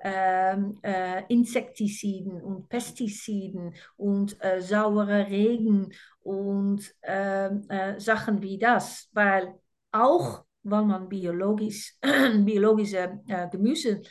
ähm, 0.00 0.78
äh, 0.82 1.22
Insektiziden 1.28 2.42
und 2.42 2.68
Pestiziden 2.68 3.74
und 3.96 4.36
äh, 4.44 4.60
saure 4.60 5.28
Regen 5.28 5.92
und 6.20 6.92
ähm, 7.02 7.64
äh, 7.68 7.98
Sachen 8.00 8.42
wie 8.42 8.58
das, 8.58 9.08
weil 9.12 9.54
auch 9.92 10.44
wenn 10.64 10.88
man 10.88 11.08
biologisch, 11.08 11.96
biologische 12.44 13.20
Gemüse 13.50 14.02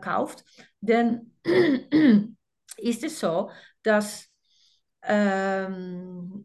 kauft, 0.00 0.44
dann 0.80 1.32
ist 2.78 3.04
es 3.04 3.20
so, 3.20 3.50
dass 3.82 4.30
ähm, 5.02 6.42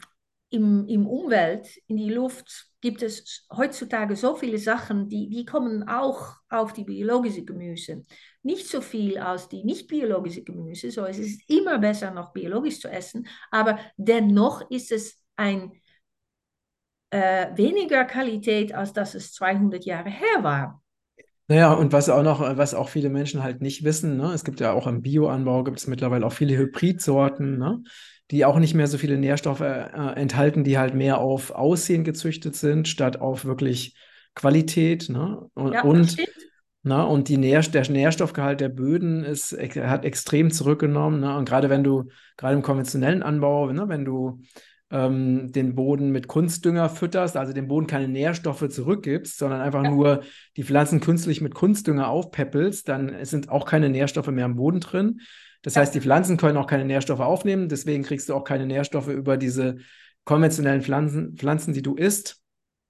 im, 0.52 0.86
im 0.88 1.08
Umwelt, 1.08 1.78
in 1.88 1.98
die 1.98 2.10
Luft, 2.12 2.68
gibt 2.82 3.02
es 3.02 3.48
heutzutage 3.56 4.16
so 4.16 4.36
viele 4.36 4.58
Sachen, 4.58 5.08
die, 5.08 5.30
die 5.30 5.46
kommen 5.46 5.88
auch 5.88 6.36
auf 6.50 6.74
die 6.74 6.84
biologische 6.84 7.46
Gemüse. 7.46 8.04
Nicht 8.44 8.68
so 8.68 8.82
viel 8.82 9.18
als 9.18 9.48
die 9.48 9.64
nicht 9.64 9.88
biologische 9.88 10.44
Gemüse, 10.44 10.92
so 10.92 11.06
es 11.06 11.20
ist 11.20 11.50
immer 11.50 11.80
besser 11.80 12.12
noch 12.12 12.34
biologisch 12.34 12.80
zu 12.80 12.90
essen, 12.90 13.28
aber 13.50 13.80
dennoch 13.98 14.70
ist 14.70 14.92
es 14.92 15.24
ein 15.38 15.72
äh, 17.12 17.56
weniger 17.56 18.06
Qualität, 18.06 18.74
als 18.74 18.94
dass 18.94 19.16
es 19.16 19.34
200 19.34 19.86
Jahre 19.86 20.10
her 20.10 20.44
war. 20.44 20.81
Naja, 21.52 21.74
und 21.74 21.92
was 21.92 22.08
auch 22.08 22.24
noch, 22.24 22.40
was 22.40 22.74
auch 22.74 22.88
viele 22.88 23.10
Menschen 23.10 23.44
halt 23.44 23.62
nicht 23.62 23.84
wissen, 23.84 24.16
ne? 24.16 24.32
es 24.34 24.46
gibt 24.46 24.62
ja 24.62 24.72
auch 24.72 24.88
im 24.88 25.02
Bioanbau, 25.02 25.66
gibt 25.66 25.80
es 25.80 25.88
mittlerweile 25.88 26.26
auch 26.26 26.32
viele 26.32 26.58
Hybridsorten, 26.58 27.58
ne? 27.58 27.84
die 28.32 28.46
auch 28.46 28.58
nicht 28.58 28.74
mehr 28.74 28.88
so 28.88 28.98
viele 28.98 29.18
Nährstoffe 29.18 29.60
äh, 29.60 30.14
enthalten, 30.16 30.64
die 30.64 30.78
halt 30.78 30.96
mehr 30.96 31.18
auf 31.18 31.52
Aussehen 31.52 32.06
gezüchtet 32.06 32.56
sind, 32.56 32.88
statt 32.88 33.20
auf 33.20 33.44
wirklich 33.44 33.98
Qualität. 34.34 35.10
Ne? 35.10 35.46
Und, 35.54 35.74
ja, 35.74 35.84
und 35.84 36.16
Na, 36.84 37.04
und 37.04 37.28
die 37.28 37.36
Nähr 37.36 37.60
der 37.60 37.92
Nährstoffgehalt 37.92 38.62
der 38.62 38.70
Böden 38.70 39.26
ist, 39.26 39.52
hat 39.52 40.06
extrem 40.06 40.52
zurückgenommen. 40.52 41.20
Ne? 41.20 41.36
Und 41.36 41.50
gerade 41.50 41.70
wenn 41.70 41.84
du, 41.84 42.06
gerade 42.38 42.56
im 42.56 42.62
konventionellen 42.62 43.24
Anbau, 43.24 43.74
ne, 43.74 43.90
wenn 43.90 44.06
du 44.06 44.42
ähm, 44.92 45.52
den 45.52 45.74
Boden 45.76 46.12
mit 46.12 46.28
Kunstdünger 46.28 46.90
fütterst, 46.90 47.38
also 47.38 47.54
dem 47.54 47.68
Boden 47.68 47.88
keine 47.88 48.08
Nährstoffe 48.08 48.68
zurückgibst, 48.70 49.38
sondern 49.38 49.62
einfach 49.62 49.84
ja. 49.84 49.90
nur 49.90 50.24
die 50.58 50.64
Pflanzen 50.64 51.00
künstlich 51.00 51.42
mit 51.42 51.56
Kunstdünger 51.56 52.10
aufpäppelst, 52.10 52.88
dann 52.90 53.24
sind 53.24 53.50
auch 53.50 53.66
keine 53.66 53.90
Nährstoffe 53.90 54.28
mehr 54.28 54.46
am 54.46 54.56
Boden 54.56 54.82
drin. 54.82 55.22
Das 55.62 55.76
ja. 55.76 55.82
heißt, 55.82 55.96
die 55.96 56.02
Pflanzen 56.02 56.38
können 56.38 56.58
auch 56.58 56.68
keine 56.68 56.86
Nährstoffe 56.86 57.22
aufnehmen, 57.22 57.70
deswegen 57.70 58.04
kriegst 58.04 58.28
du 58.30 58.34
auch 58.34 58.44
keine 58.44 58.66
Nährstoffe 58.66 59.08
über 59.08 59.38
diese 59.38 59.78
konventionellen 60.26 60.82
Pflanzen, 60.82 61.36
Pflanzen 61.38 61.74
die 61.74 61.82
du 61.82 61.96
isst. 61.96 62.38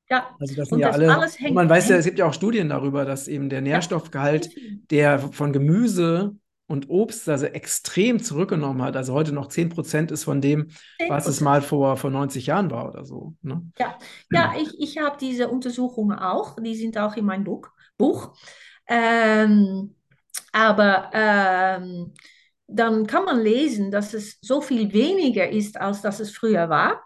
Ja, 0.09 0.35
also 0.39 0.55
das 0.55 0.67
sind 0.67 0.79
ja 0.79 0.87
das 0.87 0.95
alle. 0.97 1.27
Hängt, 1.37 1.55
man 1.55 1.69
weiß 1.69 1.87
ja, 1.87 1.95
es 1.95 2.05
gibt 2.05 2.19
ja 2.19 2.25
auch 2.25 2.33
Studien 2.33 2.67
darüber, 2.67 3.05
dass 3.05 3.29
eben 3.29 3.49
der 3.49 3.61
Nährstoffgehalt 3.61 4.49
der 4.89 5.19
von 5.19 5.53
Gemüse 5.53 6.35
und 6.71 6.89
Obst 6.89 7.27
also 7.27 7.45
extrem 7.47 8.23
zurückgenommen 8.23 8.81
hat. 8.81 8.95
Also 8.95 9.13
heute 9.13 9.33
noch 9.33 9.47
10 9.47 9.69
Prozent 9.69 10.09
ist 10.09 10.23
von 10.23 10.39
dem, 10.39 10.69
10%. 10.99 11.09
was 11.09 11.27
es 11.27 11.41
mal 11.41 11.61
vor, 11.61 11.97
vor 11.97 12.09
90 12.09 12.45
Jahren 12.45 12.71
war 12.71 12.87
oder 12.87 13.03
so. 13.03 13.35
Ne? 13.41 13.61
Ja, 13.77 13.97
ja 14.31 14.53
ich, 14.57 14.79
ich 14.79 14.97
habe 14.97 15.17
diese 15.19 15.49
Untersuchungen 15.49 16.17
auch. 16.17 16.55
Die 16.61 16.75
sind 16.75 16.97
auch 16.97 17.17
in 17.17 17.25
meinem 17.25 17.43
Buch. 17.43 17.67
Buch. 17.97 18.37
Ähm, 18.87 19.95
aber 20.53 21.11
ähm, 21.13 22.13
dann 22.67 23.05
kann 23.05 23.25
man 23.25 23.41
lesen, 23.41 23.91
dass 23.91 24.13
es 24.13 24.37
so 24.41 24.61
viel 24.61 24.93
weniger 24.93 25.49
ist, 25.49 25.79
als 25.79 26.01
dass 26.01 26.21
es 26.21 26.31
früher 26.31 26.69
war. 26.69 27.03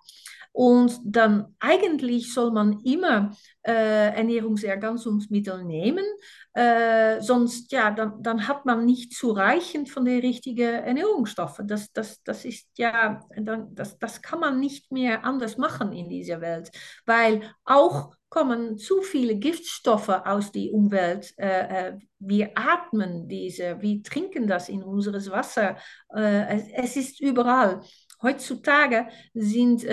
Und 0.55 1.01
dann 1.03 1.53
eigentlich 1.59 2.33
soll 2.33 2.49
man 2.49 2.79
immer 2.85 3.35
äh, 3.61 4.15
Ernährungsergänzungsmittel 4.15 5.65
nehmen, 5.65 6.05
äh, 6.53 7.19
sonst 7.19 7.73
ja, 7.73 7.91
dann, 7.91 8.23
dann 8.23 8.47
hat 8.47 8.65
man 8.65 8.85
nicht 8.85 9.11
zureichend 9.11 9.89
von 9.89 10.05
den 10.05 10.21
richtigen 10.21 10.75
Ernährungsstoffen. 10.75 11.67
Das, 11.67 11.91
das, 11.91 12.23
das 12.23 12.45
ist 12.45 12.69
ja, 12.77 13.19
dann, 13.35 13.75
das, 13.75 13.99
das 13.99 14.21
kann 14.21 14.39
man 14.39 14.61
nicht 14.61 14.93
mehr 14.93 15.25
anders 15.25 15.57
machen 15.57 15.91
in 15.91 16.07
dieser 16.07 16.39
Welt, 16.39 16.71
weil 17.05 17.41
auch 17.65 18.15
kommen 18.29 18.77
zu 18.77 19.01
viele 19.01 19.35
Giftstoffe 19.35 20.07
aus 20.07 20.53
der 20.53 20.71
Umwelt. 20.71 21.33
Äh, 21.37 21.89
äh 21.89 21.99
wir 22.17 22.51
atmen 22.55 23.27
diese, 23.27 23.81
wir 23.81 24.01
trinken 24.01 24.47
das 24.47 24.69
in 24.69 24.81
unseres 24.83 25.29
Wasser. 25.29 25.75
Äh, 26.15 26.61
es, 26.75 26.95
ist 26.95 27.19
überall. 27.21 27.81
Heutzutage 28.21 29.07
sind 29.33 29.83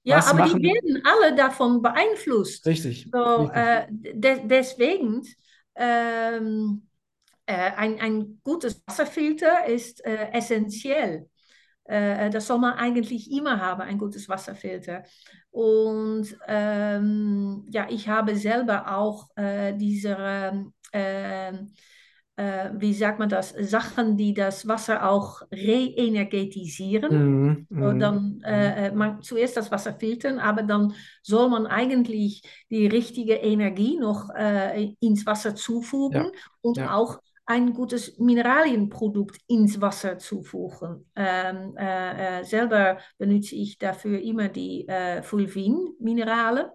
Ja, 0.03 0.17
was 0.17 0.29
aber 0.29 0.41
machen... 0.41 0.63
die 0.63 0.69
werden 0.69 1.03
alle 1.05 1.37
davon 1.37 1.83
beeinflusst. 1.83 2.67
Richtig. 2.67 3.07
So, 3.13 3.19
richtig. 3.19 3.57
Äh, 3.57 3.87
de 4.15 4.41
deswegen 4.47 5.23
ähm, 5.77 6.87
äh, 7.47 7.73
ein, 7.73 8.01
ein 8.01 8.41
gutes 8.45 8.83
Wasserfilter 8.87 9.67
ist 9.67 10.05
äh, 10.05 10.31
essentiell. 10.33 11.29
Äh, 11.85 12.31
das 12.31 12.47
soll 12.47 12.59
man 12.59 12.75
eigentlich 12.75 13.31
immer 13.33 13.61
haben, 13.61 13.83
ein 13.83 13.99
gutes 13.99 14.29
Wasserfilter. 14.29 15.05
Und 15.51 16.39
ähm, 16.49 17.67
ja, 17.71 17.87
ich 17.91 18.09
habe 18.09 18.37
selber 18.37 18.97
auch 18.97 19.29
äh, 19.37 19.75
diese, 19.77 20.67
äh, 22.41 22.71
wie 22.75 22.95
sagt 22.95 23.19
man 23.19 23.29
das, 23.29 23.51
Sachen, 23.51 24.17
die 24.17 24.33
das 24.33 24.67
Wasser 24.67 25.07
auch 25.07 25.43
reenergetisieren. 25.53 27.13
Mhm, 27.13 27.67
so, 27.69 27.93
dann 27.93 28.37
mhm. 28.37 28.45
äh, 28.45 28.87
äh, 28.87 28.93
man 28.93 29.21
zuerst 29.23 29.59
das 29.59 29.71
Wasser 29.71 29.93
filtern, 29.93 30.39
aber 30.39 30.63
dann 30.63 30.95
soll 31.23 31.51
man 31.51 31.67
eigentlich 31.67 32.43
die 32.71 32.87
richtige 32.87 33.35
Energie 33.35 33.99
noch 33.99 34.31
äh, 34.35 34.95
ins 35.01 35.27
Wasser 35.27 35.55
zufügen 35.55 36.25
ja, 36.25 36.31
und 36.63 36.79
ja. 36.79 36.95
auch 36.95 37.21
ein 37.45 37.75
gutes 37.75 38.19
Mineralienprodukt 38.19 39.37
ins 39.47 39.79
Wasser 39.81 40.17
zufügen. 40.17 41.11
Ähm, 41.17 41.77
äh, 41.77 42.41
äh, 42.41 42.45
selber 42.45 42.99
benutze 43.19 43.55
ich 43.57 43.77
dafür 43.77 44.19
immer 44.19 44.49
die 44.49 44.87
Fulvin-Minerale 45.23 46.73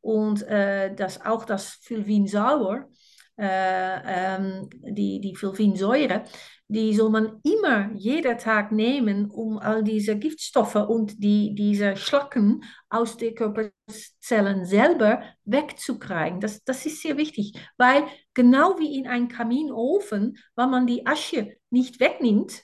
und 0.00 0.42
das, 0.42 1.24
auch 1.24 1.44
das 1.44 1.78
Fulvinsauer, 1.82 2.88
äh, 3.36 4.36
ähm, 4.36 4.68
die, 4.70 5.20
die 5.20 5.34
Fulvinsäure, 5.34 6.24
die 6.68 6.94
soll 6.94 7.10
man 7.10 7.40
immer, 7.42 7.90
jeder 7.94 8.38
Tag 8.38 8.72
nehmen, 8.72 9.30
um 9.30 9.58
all 9.58 9.82
diese 9.82 10.16
Giftstoffe 10.16 10.76
und 10.76 11.22
die, 11.22 11.54
diese 11.54 11.96
Schlacken 11.96 12.64
aus 12.88 13.16
den 13.16 13.34
Körperzellen 13.34 14.64
selber 14.64 15.22
wegzukriegen. 15.44 16.40
Das, 16.40 16.64
das 16.64 16.86
ist 16.86 17.02
sehr 17.02 17.16
wichtig, 17.16 17.52
weil 17.76 18.04
genau 18.34 18.78
wie 18.78 18.98
in 18.98 19.06
einem 19.06 19.28
Kaminofen, 19.28 20.38
wenn 20.56 20.70
man 20.70 20.86
die 20.86 21.06
Asche 21.06 21.56
nicht 21.70 22.00
wegnimmt, 22.00 22.62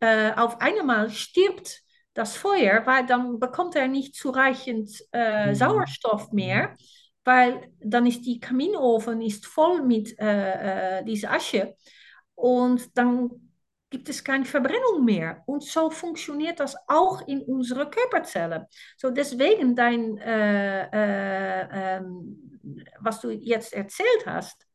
äh, 0.00 0.32
auf 0.32 0.60
einmal 0.60 1.10
stirbt 1.10 1.82
das 2.14 2.36
Feuer, 2.36 2.82
weil 2.86 3.06
dann 3.06 3.38
bekommt 3.38 3.76
er 3.76 3.88
nicht 3.88 4.14
zureichend 4.14 4.90
äh, 5.12 5.48
mhm. 5.48 5.54
Sauerstoff 5.54 6.32
mehr, 6.32 6.74
weil 7.28 7.70
dann 7.78 8.06
ist 8.06 8.22
die 8.22 8.40
Kaminofen 8.40 9.20
ist 9.20 9.44
voll 9.46 9.82
mit 9.82 10.18
äh, 10.18 11.00
äh 11.00 11.04
dieser 11.04 11.32
Asche 11.32 11.74
und 12.34 12.96
dann 12.96 13.30
gibt 13.90 14.08
es 14.08 14.24
keine 14.24 14.44
Verbrennung 14.44 15.04
mehr. 15.04 15.42
Und 15.46 15.62
so 15.62 15.90
funktioniert 15.90 16.58
das 16.60 16.74
auch 16.86 17.26
in 17.26 17.42
unseren 17.42 17.90
Körperzellen. 17.90 18.64
So 18.96 19.10
deswegen 19.10 19.74
dein, 19.74 20.16
äh, 20.18 20.84
äh, 20.92 21.68
ähm, 21.72 22.60
was 23.00 23.20
du 23.20 23.30
jetzt 23.30 23.72
erzählt 23.72 24.24
hast, 24.26 24.66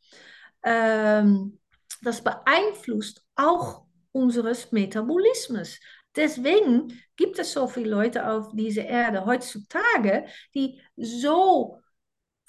ähm, 0.63 1.59
das 2.01 2.23
beeinflusst 2.23 3.23
auch 3.35 3.85
unseres 4.11 4.71
Metabolismus. 4.71 5.79
Deswegen 6.15 7.01
gibt 7.15 7.39
es 7.39 7.53
so 7.53 7.67
viele 7.67 7.89
Leute 7.89 8.27
auf 8.27 8.51
dieser 8.53 8.85
Erde 8.85 9.25
heutzutage, 9.25 10.25
die 10.53 10.79
so 10.95 11.79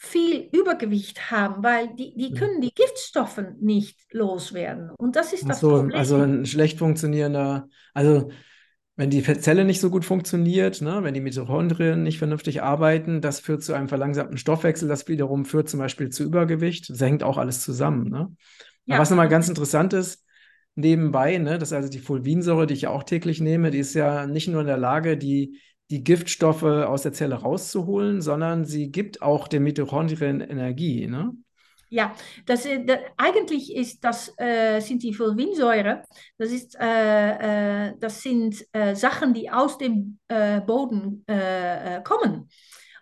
viel 0.04 0.48
Übergewicht 0.52 1.30
haben, 1.30 1.62
weil 1.62 1.94
die, 1.94 2.14
die 2.16 2.32
können 2.32 2.60
die 2.60 2.74
Giftstoffe 2.74 3.42
nicht 3.60 4.00
loswerden. 4.12 4.90
Und 4.98 5.16
das 5.16 5.32
ist 5.32 5.48
das 5.48 5.60
so, 5.60 5.70
Problem. 5.70 5.98
Also 5.98 6.16
ein 6.16 6.46
schlecht 6.46 6.78
funktionierender, 6.78 7.68
also 7.94 8.30
wenn 8.96 9.10
die 9.10 9.22
Zelle 9.22 9.64
nicht 9.64 9.80
so 9.80 9.90
gut 9.90 10.04
funktioniert, 10.04 10.80
ne, 10.80 11.02
wenn 11.02 11.14
die 11.14 11.20
Mitochondrien 11.20 12.02
nicht 12.02 12.18
vernünftig 12.18 12.62
arbeiten, 12.62 13.20
das 13.20 13.40
führt 13.40 13.62
zu 13.62 13.72
einem 13.72 13.88
verlangsamten 13.88 14.38
Stoffwechsel, 14.38 14.88
das 14.88 15.08
wiederum 15.08 15.44
führt 15.44 15.68
zum 15.68 15.80
Beispiel 15.80 16.10
zu 16.10 16.22
Übergewicht. 16.22 16.90
Das 16.90 17.00
hängt 17.00 17.24
auch 17.24 17.36
alles 17.36 17.60
zusammen. 17.60 18.08
Ne? 18.08 18.32
Ja. 18.86 18.98
Was 18.98 19.10
nochmal 19.10 19.28
ganz 19.28 19.48
interessant 19.48 19.94
ist, 19.94 20.24
nebenbei, 20.76 21.38
ne, 21.38 21.58
das 21.58 21.70
ist 21.70 21.72
also 21.72 21.88
die 21.88 21.98
Fulvinsäure, 21.98 22.66
die 22.66 22.74
ich 22.74 22.86
auch 22.86 23.02
täglich 23.02 23.40
nehme, 23.40 23.70
die 23.70 23.78
ist 23.78 23.94
ja 23.94 24.26
nicht 24.26 24.48
nur 24.48 24.60
in 24.60 24.66
der 24.66 24.76
Lage, 24.76 25.16
die, 25.16 25.60
die 25.90 26.02
Giftstoffe 26.02 26.62
aus 26.62 27.02
der 27.02 27.12
Zelle 27.12 27.36
rauszuholen, 27.36 28.22
sondern 28.22 28.64
sie 28.64 28.90
gibt 28.90 29.22
auch 29.22 29.48
den 29.48 29.62
Mitochondrien 29.62 30.40
Energie. 30.40 31.06
Ne? 31.06 31.36
Ja, 31.94 32.12
das, 32.46 32.66
äh, 32.66 32.84
das, 32.84 32.98
eigentlich 33.16 33.74
ist 33.74 34.02
das, 34.02 34.32
äh, 34.36 34.80
sind 34.80 35.04
die 35.04 35.14
Fulvinsäure, 35.14 36.02
das, 36.38 36.74
äh, 36.80 37.88
äh, 37.88 37.92
das 38.00 38.20
sind 38.20 38.66
äh, 38.72 38.96
Sachen, 38.96 39.32
die 39.32 39.48
aus 39.48 39.78
dem 39.78 40.18
äh, 40.26 40.60
Boden 40.60 41.24
kommen. 42.04 42.48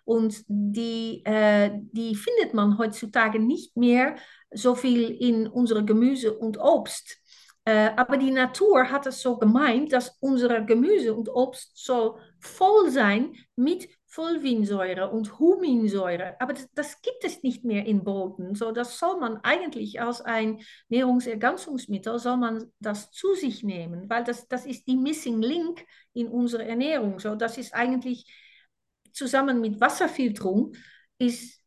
Und 0.05 0.43
die, 0.47 1.23
die 1.25 2.15
findet 2.15 2.53
man 2.53 2.77
heutzutage 2.77 3.39
nicht 3.39 3.77
mehr 3.77 4.17
so 4.51 4.75
viel 4.75 5.09
in 5.09 5.47
unsere 5.47 5.85
Gemüse 5.85 6.37
und 6.37 6.57
Obst. 6.59 7.21
aber 7.63 8.17
die 8.17 8.31
Natur 8.31 8.91
hat 8.91 9.07
es 9.07 9.21
so 9.21 9.37
gemeint, 9.37 9.93
dass 9.93 10.17
unsere 10.19 10.65
Gemüse 10.65 11.13
und 11.13 11.29
Obst 11.29 11.71
so 11.75 12.17
voll 12.43 12.91
sein 12.91 13.35
mit 13.55 13.89
Fulvinsäure 14.05 15.09
und 15.09 15.39
Huminsäure, 15.39 16.35
aber 16.39 16.53
das, 16.53 16.69
das, 16.73 17.01
gibt 17.01 17.23
es 17.23 17.41
nicht 17.41 17.63
mehr 17.63 17.85
in 17.85 18.03
Broten. 18.03 18.53
So, 18.53 18.71
das 18.71 18.99
soll 18.99 19.19
man 19.19 19.37
eigentlich 19.37 20.01
als 20.01 20.21
ein 20.21 20.61
Nahrungsergänzungsmittel, 20.89 22.19
soll 22.19 22.37
man 22.37 22.71
das 22.79 23.11
zu 23.11 23.33
sich 23.33 23.63
nehmen, 23.63 24.09
weil 24.09 24.23
das, 24.23 24.47
das 24.47 24.65
ist 24.67 24.87
die 24.87 24.97
Missing 24.97 25.41
Link 25.41 25.83
in 26.13 26.27
unserer 26.27 26.65
Ernährung. 26.65 27.19
So, 27.19 27.33
das 27.35 27.57
ist 27.57 27.73
eigentlich 27.73 28.25
zusammen 29.13 29.61
mit 29.61 29.79
Wasserfilterung 29.79 30.73
ist 31.17 31.61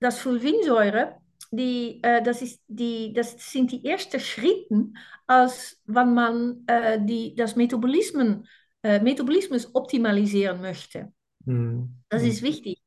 das 0.00 0.18
Fulvinsäure, 0.18 1.20
die, 1.50 2.00
äh, 2.02 2.22
das, 2.22 2.42
ist 2.42 2.62
die, 2.68 3.12
das 3.12 3.34
sind 3.50 3.72
die 3.72 3.84
ersten 3.84 4.20
Schritte, 4.20 4.92
als 5.26 5.80
wenn 5.86 6.14
man 6.14 6.64
äh, 6.66 6.98
die, 7.04 7.34
das 7.34 7.56
Metabolismus, 7.56 8.46
äh, 8.86 9.00
Metabolismus 9.00 9.74
optimalisieren 9.74 10.60
möchte. 10.60 11.12
Mhm. 11.44 11.96
Das 12.08 12.22
ist 12.22 12.40
wichtig. 12.40 12.80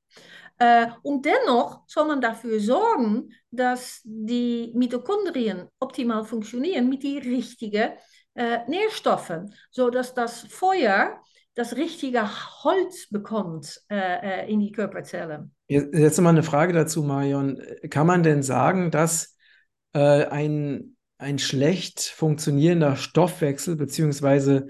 Äh, 0.58 0.88
und 1.04 1.26
dennoch 1.26 1.82
soll 1.88 2.08
man 2.08 2.22
dafür 2.22 2.60
sorgen, 2.62 3.34
dass 3.52 4.00
die 4.06 4.72
Mitochondrien 4.76 5.68
optimal 5.80 6.24
funktionieren 6.24 6.88
mit 6.88 7.04
den 7.04 7.18
richtigen 7.18 7.92
äh, 8.36 8.60
Nährstoffen, 8.70 9.54
sodass 9.72 10.14
das 10.14 10.42
Feuer 10.42 11.22
das 11.54 11.76
richtige 11.76 12.24
Holz 12.64 13.10
bekommt 13.10 13.82
äh, 13.92 14.50
in 14.50 14.62
die 14.62 14.72
Körperzellen. 14.72 15.54
Jetzt 15.68 16.22
mal 16.22 16.30
eine 16.30 16.44
Frage 16.44 16.72
dazu, 16.72 17.04
Marion. 17.04 17.62
Kann 17.90 18.08
man 18.08 18.24
denn 18.24 18.42
sagen, 18.42 18.90
dass 18.92 19.36
ein, 19.92 20.96
ein 21.18 21.40
schlecht 21.40 22.02
funktionierender 22.02 22.96
Stoffwechsel 22.96 23.76
beziehungsweise 23.76 24.68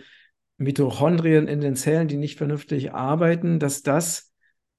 Mitochondrien 0.59 1.47
in 1.47 1.61
den 1.61 1.75
Zellen, 1.75 2.07
die 2.07 2.17
nicht 2.17 2.37
vernünftig 2.37 2.93
arbeiten, 2.93 3.59
dass 3.59 3.81
das 3.81 4.33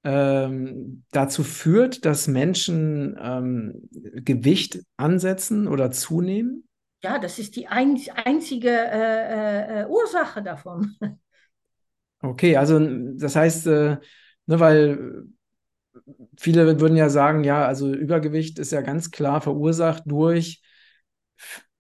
ähm, 0.04 1.04
dazu 1.10 1.42
führt, 1.42 2.04
dass 2.04 2.28
Menschen 2.28 3.18
ähm, 3.20 3.88
Gewicht 3.90 4.80
ansetzen 4.96 5.66
oder 5.66 5.90
zunehmen? 5.90 6.68
Ja, 7.02 7.18
das 7.18 7.38
ist 7.38 7.56
die 7.56 7.66
ein, 7.66 7.98
einzige 8.24 8.70
äh, 8.70 9.82
äh, 9.82 9.86
Ursache 9.86 10.42
davon. 10.42 10.96
Okay, 12.22 12.58
also 12.58 12.78
das 13.16 13.34
heißt, 13.34 13.66
äh, 13.68 13.96
ne, 14.44 14.60
weil 14.60 15.24
viele 16.38 16.78
würden 16.78 16.96
ja 16.96 17.08
sagen, 17.08 17.44
ja, 17.44 17.66
also 17.66 17.90
Übergewicht 17.90 18.58
ist 18.58 18.72
ja 18.72 18.82
ganz 18.82 19.10
klar 19.10 19.40
verursacht 19.40 20.02
durch 20.04 20.60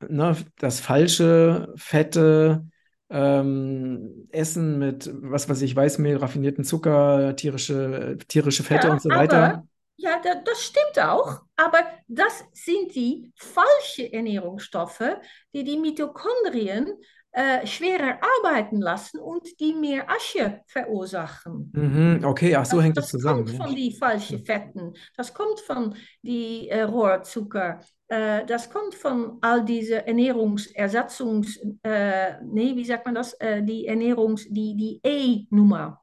ne, 0.08 0.34
das 0.56 0.80
falsche, 0.80 1.72
fette, 1.76 2.66
ähm, 3.10 4.28
Essen 4.30 4.78
mit, 4.78 5.10
was 5.12 5.48
weiß 5.48 5.62
ich, 5.62 5.74
Weißmehl, 5.74 6.16
raffinierten 6.16 6.64
Zucker, 6.64 7.34
tierische, 7.36 8.18
tierische 8.28 8.62
Fette 8.62 8.86
ja, 8.86 8.92
und 8.92 9.02
so 9.02 9.10
weiter. 9.10 9.44
Aber, 9.44 9.64
ja, 9.96 10.20
das 10.44 10.62
stimmt 10.62 11.04
auch, 11.04 11.42
aber 11.56 11.80
das 12.06 12.44
sind 12.52 12.94
die 12.94 13.32
falschen 13.36 14.12
Ernährungsstoffe, 14.12 15.16
die 15.52 15.64
die 15.64 15.76
Mitochondrien 15.76 16.94
äh, 17.32 17.66
schwerer 17.66 18.18
arbeiten 18.42 18.80
lassen 18.80 19.20
und 19.20 19.60
die 19.60 19.74
mehr 19.74 20.08
Asche 20.10 20.60
verursachen. 20.66 21.70
Mhm, 21.74 22.24
okay, 22.24 22.54
ach 22.56 22.66
so 22.66 22.76
das, 22.76 22.84
hängt 22.84 22.96
das, 22.96 23.04
das 23.04 23.10
zusammen. 23.12 23.44
Das 23.44 23.56
kommt 23.56 23.66
von 23.68 23.76
den 23.76 23.92
falschen 23.92 24.44
Fetten, 24.44 24.92
das 25.16 25.34
kommt 25.34 25.60
von 25.60 25.94
den 26.22 26.68
äh, 26.68 26.82
Rohrzucker, 26.82 27.80
äh, 28.10 28.44
das 28.44 28.68
kommt 28.68 28.94
von 28.94 29.38
all 29.40 29.64
diese 29.64 30.04
Ernährungsersatzungs, 30.04 31.60
äh, 31.84 32.42
nee, 32.42 32.74
wie 32.74 32.84
sagt 32.84 33.06
man 33.06 33.14
das, 33.14 33.34
äh, 33.34 33.62
die 33.62 33.86
Ernährungs, 33.86 34.46
die, 34.48 34.76
die 34.76 35.00
E-Nummer. 35.04 36.02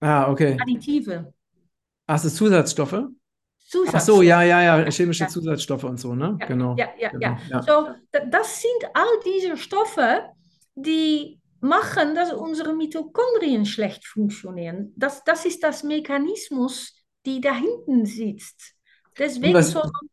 Ah, 0.00 0.30
okay. 0.30 0.58
Additive. 0.60 1.32
Ach, 2.06 2.22
das 2.22 2.34
Zusatzstoffe? 2.34 3.06
Zusatzstoffe. 3.58 3.94
Ach 3.94 4.00
so, 4.00 4.20
ja, 4.20 4.42
ja, 4.42 4.62
ja, 4.62 4.90
chemische 4.90 5.24
ja. 5.24 5.28
Zusatzstoffe 5.28 5.84
und 5.84 5.98
so, 5.98 6.14
ne? 6.14 6.36
Ja, 6.38 6.46
genau. 6.46 6.76
Ja, 6.76 6.90
ja, 6.98 7.08
genau. 7.08 7.36
ja. 7.48 7.62
So, 7.62 7.88
das 8.30 8.60
sind 8.60 8.90
all 8.92 9.20
diese 9.24 9.56
Stoffe, 9.56 10.24
die 10.74 11.40
machen, 11.60 12.14
dass 12.14 12.34
unsere 12.34 12.74
Mitochondrien 12.74 13.64
schlecht 13.64 14.06
funktionieren. 14.06 14.92
Das, 14.96 15.24
das 15.24 15.46
ist 15.46 15.62
das 15.62 15.84
Mechanismus, 15.84 17.02
die 17.24 17.40
da 17.40 17.54
hinten 17.54 18.04
sitzt. 18.04 18.74
Deswegen 19.18 19.62
soll 19.62 19.84
man 19.84 20.11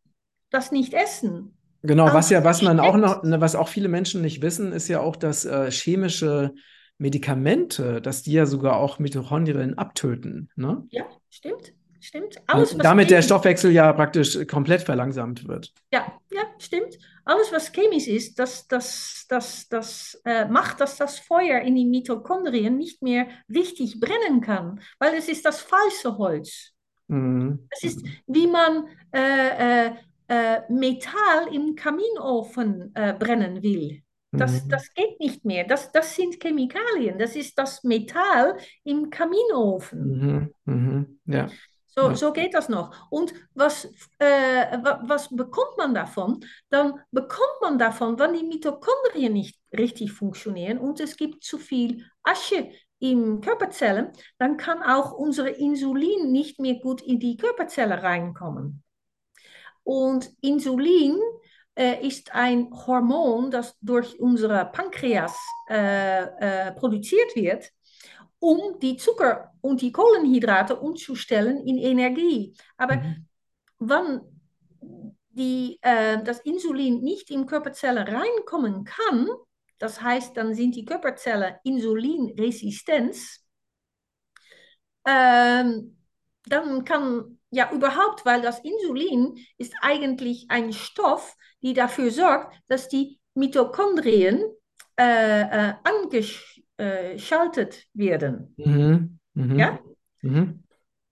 das 0.50 0.72
nicht 0.72 0.94
essen. 0.94 1.56
Genau, 1.82 2.14
was 2.14 2.30
ja, 2.30 2.44
was 2.44 2.62
man 2.62 2.80
auch 2.80 2.98
noch, 2.98 3.24
ne, 3.24 3.40
was 3.40 3.56
auch 3.56 3.70
viele 3.70 3.88
Menschen 3.88 4.22
nicht 4.22 4.42
wissen, 4.42 4.74
ist 4.74 4.90
ja 4.90 5.00
auch, 5.00 5.16
dass 5.16 5.46
äh, 5.46 5.72
chemische 5.72 6.54
Medikamente, 6.98 8.02
dass 8.02 8.24
die 8.24 8.34
ja 8.34 8.46
sogar 8.46 8.78
auch 8.78 9.00
Mitochondrien 9.00 9.78
abtöten. 9.78 10.50
Ne? 10.56 10.86
Ja, 10.90 11.06
stimmt. 11.30 11.74
Stimmt. 12.02 12.38
Alles, 12.48 12.78
damit 12.78 13.10
der 13.10 13.22
Stoffwechsel 13.22 13.72
ja 13.72 13.92
praktisch 13.92 14.48
komplett 14.48 14.84
verlangsamt 14.84 15.48
wird. 15.48 15.74
Ja, 15.92 16.14
ja, 16.32 16.44
stimmt. 16.58 16.98
Alles, 17.26 17.52
was 17.52 17.72
chemisch 17.74 18.08
ist, 18.08 18.40
das, 18.40 18.68
das, 18.68 19.26
das, 19.28 19.68
das 19.68 20.22
äh, 20.24 20.48
macht, 20.48 20.80
dass 20.80 20.96
das 20.96 21.20
Feuer 21.20 21.60
in 21.60 21.76
den 21.76 21.90
Mitochondrien 21.90 22.78
nicht 22.78 23.02
mehr 23.02 23.28
richtig 23.54 24.00
brennen 24.00 24.40
kann, 24.40 24.80
weil 24.98 25.14
es 25.16 25.28
ist 25.28 25.46
das 25.46 25.60
falsche 25.60 26.18
Holz. 26.18 26.72
Mhm. 27.08 27.68
Es 27.70 27.84
ist, 27.84 28.06
wie 28.28 28.48
man 28.48 28.88
äh, 29.12 29.88
äh, 29.88 29.92
äh, 30.30 30.62
Metall 30.70 31.54
im 31.54 31.76
Kaminofen 31.76 32.92
äh, 32.96 33.14
brennen 33.14 33.62
will. 33.62 34.04
Das, 34.32 34.64
mhm. 34.64 34.70
das 34.70 34.94
geht 34.94 35.20
nicht 35.20 35.44
mehr. 35.44 35.64
Das, 35.64 35.92
das 35.92 36.16
sind 36.16 36.40
Chemikalien. 36.40 37.18
Das 37.18 37.36
ist 37.36 37.58
das 37.58 37.84
Metall 37.84 38.58
im 38.84 39.10
Kaminofen. 39.10 40.54
Mhm. 40.66 40.74
Mhm. 40.74 41.20
Ja. 41.26 41.48
So, 41.88 42.10
ja. 42.10 42.16
so 42.16 42.32
geht 42.32 42.54
das 42.54 42.70
noch. 42.70 42.96
Und 43.10 43.34
was, 43.56 43.86
äh, 44.20 44.78
was 45.02 45.36
bekommt 45.36 45.78
man 45.78 45.96
davon? 45.96 46.46
Dann 46.70 46.94
bekommt 47.12 47.62
man 47.62 47.80
davon, 47.80 48.20
wenn 48.20 48.34
die 48.34 48.46
Mitochondrien 48.46 49.34
nicht 49.34 49.60
richtig 49.76 50.12
funktionieren 50.12 50.78
und 50.78 51.00
es 51.00 51.18
gibt 51.18 51.44
zu 51.44 51.58
viel 51.58 52.06
Asche 52.22 52.70
in 53.00 53.42
Körperzellen, 53.42 54.12
dann 54.38 54.58
kann 54.58 54.84
auch 54.84 55.14
unser 55.14 55.58
Insulin 55.58 56.32
nicht 56.32 56.60
mehr 56.60 56.76
gut 56.76 57.02
in 57.02 57.20
die 57.20 57.38
Körperzelle 57.38 58.04
reinkommen. 58.04 58.84
Und 59.84 60.32
Insulin 60.42 61.20
äh, 61.76 62.06
ist 62.06 62.34
ein 62.36 62.70
Hormon, 62.72 63.52
das 63.52 63.78
durch 63.82 64.20
unsere 64.20 64.66
Pankreas 64.66 65.38
äh, 65.70 66.24
äh, 66.24 66.72
produziert 66.74 67.36
wird, 67.36 67.72
um 68.40 68.80
die 68.80 68.98
Zucker 68.98 69.54
und 69.62 69.82
die 69.82 69.92
Kohlenhydrate 69.92 70.76
umzustellen 70.80 71.66
in 71.66 71.78
Energie. 71.78 72.54
Aber 72.78 72.98
mhm. 72.98 73.28
wenn 73.80 74.22
die, 75.30 75.80
äh, 75.82 76.22
das 76.24 76.40
Insulin 76.42 77.02
nicht 77.02 77.32
in 77.32 77.46
Körperzellen 77.46 78.08
reinkommen 78.08 78.84
kann, 78.84 79.28
das 79.78 80.02
heißt, 80.02 80.36
dann 80.36 80.54
sind 80.54 80.76
die 80.76 80.86
Körperzellen 80.86 81.56
insulinresistent, 81.64 83.16
ähm, 85.06 85.98
dann 86.46 86.84
kann 86.84 87.39
ja, 87.52 87.72
überhaupt, 87.72 88.26
weil 88.26 88.42
das 88.42 88.60
Insulin 88.60 89.38
ist 89.58 89.74
eigentlich 89.82 90.46
ein 90.50 90.74
Stoff, 90.74 91.36
die 91.62 91.74
dafür 91.74 92.12
sorgt, 92.12 92.56
dass 92.68 92.90
die 92.90 93.20
Mitochondrien 93.34 94.44
äh, 95.00 95.42
äh, 95.42 95.74
angeschaltet 96.78 97.86
werden. 97.94 98.54
Mhm. 98.58 99.20
Mhm. 99.34 99.60
Ja? 99.60 99.80
Mhm. 100.22 100.64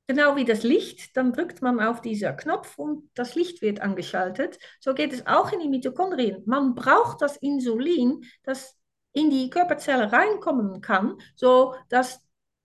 Genau 0.10 0.38
wie 0.38 0.46
das 0.46 0.64
Licht, 0.64 1.18
dann 1.18 1.34
drückt 1.34 1.62
man 1.62 1.82
auf 1.82 2.02
diesen 2.02 2.36
Knopf 2.38 2.78
und 2.78 3.10
das 3.14 3.36
Licht 3.36 3.62
wird 3.62 3.82
angeschaltet. 3.82 4.58
So 4.80 4.94
geht 4.94 5.12
es 5.12 5.28
auch 5.28 5.52
in 5.52 5.60
die 5.60 5.68
Mitochondrien. 5.68 6.44
Man 6.46 6.76
braucht 6.76 7.22
das 7.22 7.36
Insulin, 7.38 8.24
das 8.44 8.78
in 9.12 9.30
die 9.30 9.50
Körperzelle 9.50 10.12
reinkommen 10.12 10.82
kann, 10.82 11.18
so 11.36 11.76
dass 11.90 12.22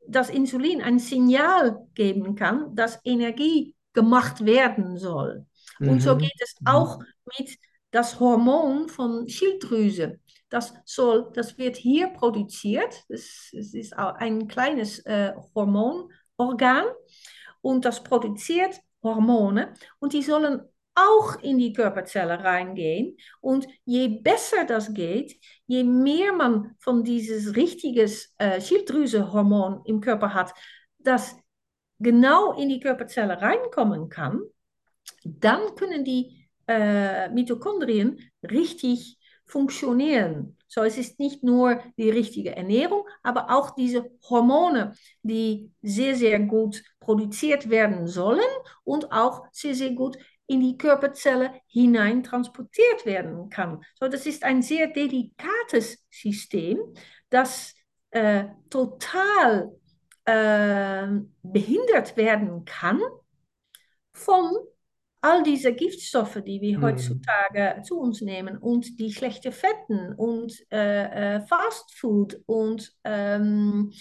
das 0.07 0.31
Insulin 0.31 0.83
ein 0.83 0.99
Signal 0.99 1.87
geben 1.95 2.35
kann, 2.35 2.75
dass 2.75 3.01
Energie 3.05 3.75
gemacht 3.93 4.45
werden 4.45 4.97
soll. 4.99 5.47
Mhm. 5.79 5.89
Und 5.89 6.01
so 6.01 6.15
mhm. 6.15 6.19
geht 6.19 6.41
es 6.41 6.55
auch 6.65 6.99
mit 7.39 7.57
das 7.91 8.19
Hormon 8.19 8.89
von 8.89 9.29
Schilddrüse. 9.29 10.19
Das, 10.49 10.75
soll, 10.85 11.31
das 11.35 11.57
wird 11.59 11.77
hier 11.77 12.09
produziert. 12.09 13.05
Das, 13.09 13.51
das 13.53 13.75
ist 13.75 13.95
ein 13.95 14.49
kleines 14.49 14.99
äh, 15.01 15.33
Hormonorgan 15.55 16.87
und 17.61 17.85
das 17.85 18.03
produziert 18.03 18.81
Hormone 19.03 19.75
und 19.99 20.13
die 20.13 20.23
sollen 20.23 20.63
auch 20.95 21.41
in 21.43 21.59
die 21.59 21.73
Körperzelle 21.73 22.43
reingehen. 22.45 23.17
Und 23.41 23.67
je 23.85 24.09
besser 24.09 24.65
das 24.65 24.93
geht, 24.93 25.37
je 25.67 25.85
mehr 25.85 26.33
man 26.33 26.75
von 26.79 27.05
dieses 27.05 27.57
richtiges 27.57 28.35
äh, 28.39 28.61
Schilddrüsehormon 28.61 29.83
im 29.87 30.01
Körper 30.01 30.35
hat, 30.35 30.53
das 30.99 31.37
genau 31.99 32.53
in 32.53 32.69
die 32.69 32.81
Körperzelle 32.81 33.41
reinkommen 33.41 34.09
kann, 34.09 34.41
dann 35.25 35.75
können 35.77 36.05
die 36.05 36.49
äh, 36.67 37.29
Mitochondrien 37.31 38.19
richtig 38.43 39.19
funktionieren. 39.47 40.57
So, 40.67 40.83
es 40.83 40.97
ist 40.97 41.19
nicht 41.19 41.43
nur 41.43 41.83
die 41.99 42.09
richtige 42.09 42.57
Ernährung, 42.57 43.07
aber 43.23 43.51
auch 43.51 43.75
diese 43.75 44.11
Hormone, 44.29 44.95
die 45.23 45.71
sehr, 45.83 46.17
sehr 46.17 46.41
gut 46.41 46.83
produziert 46.99 47.69
werden 47.69 48.07
sollen 48.07 48.41
und 48.83 49.13
auch 49.13 49.45
sehr, 49.53 49.75
sehr 49.75 49.91
gut 49.91 50.17
in 50.53 50.61
die 50.61 50.77
Körperzelle 50.77 51.53
hinein 51.67 52.23
transportiert 52.23 53.07
werden 53.07 53.49
kann. 53.49 53.83
So, 53.99 54.09
das 54.09 54.27
ist 54.27 54.45
ein 54.45 54.63
sehr 54.63 54.89
delikates 54.89 56.05
System, 56.11 56.79
das 57.31 57.75
äh, 58.11 58.45
total 58.69 59.73
äh, 60.25 61.07
behindert 61.43 62.17
werden 62.17 62.65
kann 62.65 63.01
von 64.13 64.53
all 65.23 65.43
diese 65.43 65.73
Giftstoffe, 65.73 66.43
die 66.45 66.61
wir 66.61 66.79
mhm. 66.79 66.83
heutzutage 66.83 67.83
zu 67.83 67.99
uns 67.99 68.21
nehmen 68.21 68.59
und 68.59 68.99
die 68.99 69.13
schlechten 69.13 69.53
Fetten 69.53 70.13
und 70.15 70.53
äh, 70.71 71.37
äh, 71.37 71.41
Fastfood 71.41 72.41
und 72.47 72.93
ähm, 73.05 73.93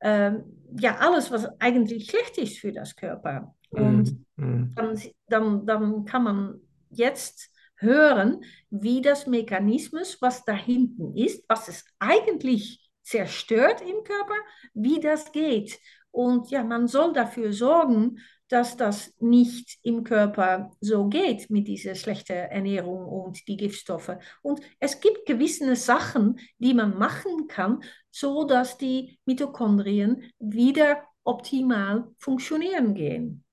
ähm, 0.00 0.44
ja, 0.78 0.98
alles, 0.98 1.30
was 1.30 1.48
eigentlich 1.60 2.10
schlecht 2.10 2.38
ist 2.38 2.58
für 2.58 2.72
das 2.72 2.94
Körper. 2.94 3.54
Und 3.70 4.24
mhm. 4.40 4.72
dann, 4.74 5.00
dann, 5.28 5.66
dann 5.66 6.04
kann 6.04 6.24
man 6.24 6.60
jetzt 6.90 7.50
hören, 7.76 8.44
wie 8.70 9.00
das 9.00 9.26
Mechanismus, 9.26 10.20
was 10.20 10.44
da 10.44 10.52
hinten 10.52 11.16
ist, 11.16 11.44
was 11.48 11.68
es 11.68 11.84
eigentlich 11.98 12.90
zerstört 13.02 13.80
im 13.80 14.04
Körper, 14.04 14.34
wie 14.74 15.00
das 15.00 15.32
geht. 15.32 15.78
Und 16.10 16.50
ja, 16.50 16.62
man 16.62 16.86
soll 16.86 17.12
dafür 17.12 17.52
sorgen, 17.52 18.18
dass 18.48 18.76
das 18.76 19.14
nicht 19.20 19.78
im 19.82 20.02
Körper 20.02 20.72
so 20.80 21.06
geht 21.06 21.50
mit 21.50 21.68
dieser 21.68 21.94
schlechten 21.94 22.32
Ernährung 22.32 23.06
und 23.06 23.46
die 23.46 23.56
Giftstoffe. 23.56 24.16
Und 24.42 24.60
es 24.80 25.00
gibt 25.00 25.24
gewisse 25.24 25.76
Sachen, 25.76 26.40
die 26.58 26.74
man 26.74 26.98
machen 26.98 27.46
kann, 27.46 27.82
so 28.10 28.44
dass 28.44 28.76
die 28.76 29.18
Mitochondrien 29.24 30.32
wieder 30.40 31.04
optimal 31.22 32.08
funktionieren 32.18 32.94
gehen. 32.94 33.44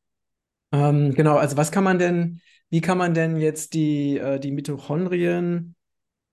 Ähm, 0.71 1.13
genau, 1.13 1.37
also 1.37 1.57
was 1.57 1.71
kann 1.71 1.83
man 1.83 1.99
denn, 1.99 2.41
wie 2.69 2.81
kann 2.81 2.97
man 2.97 3.13
denn 3.13 3.37
jetzt 3.37 3.73
die, 3.73 4.17
äh, 4.17 4.39
die 4.39 4.51
Mitochondrien 4.51 5.75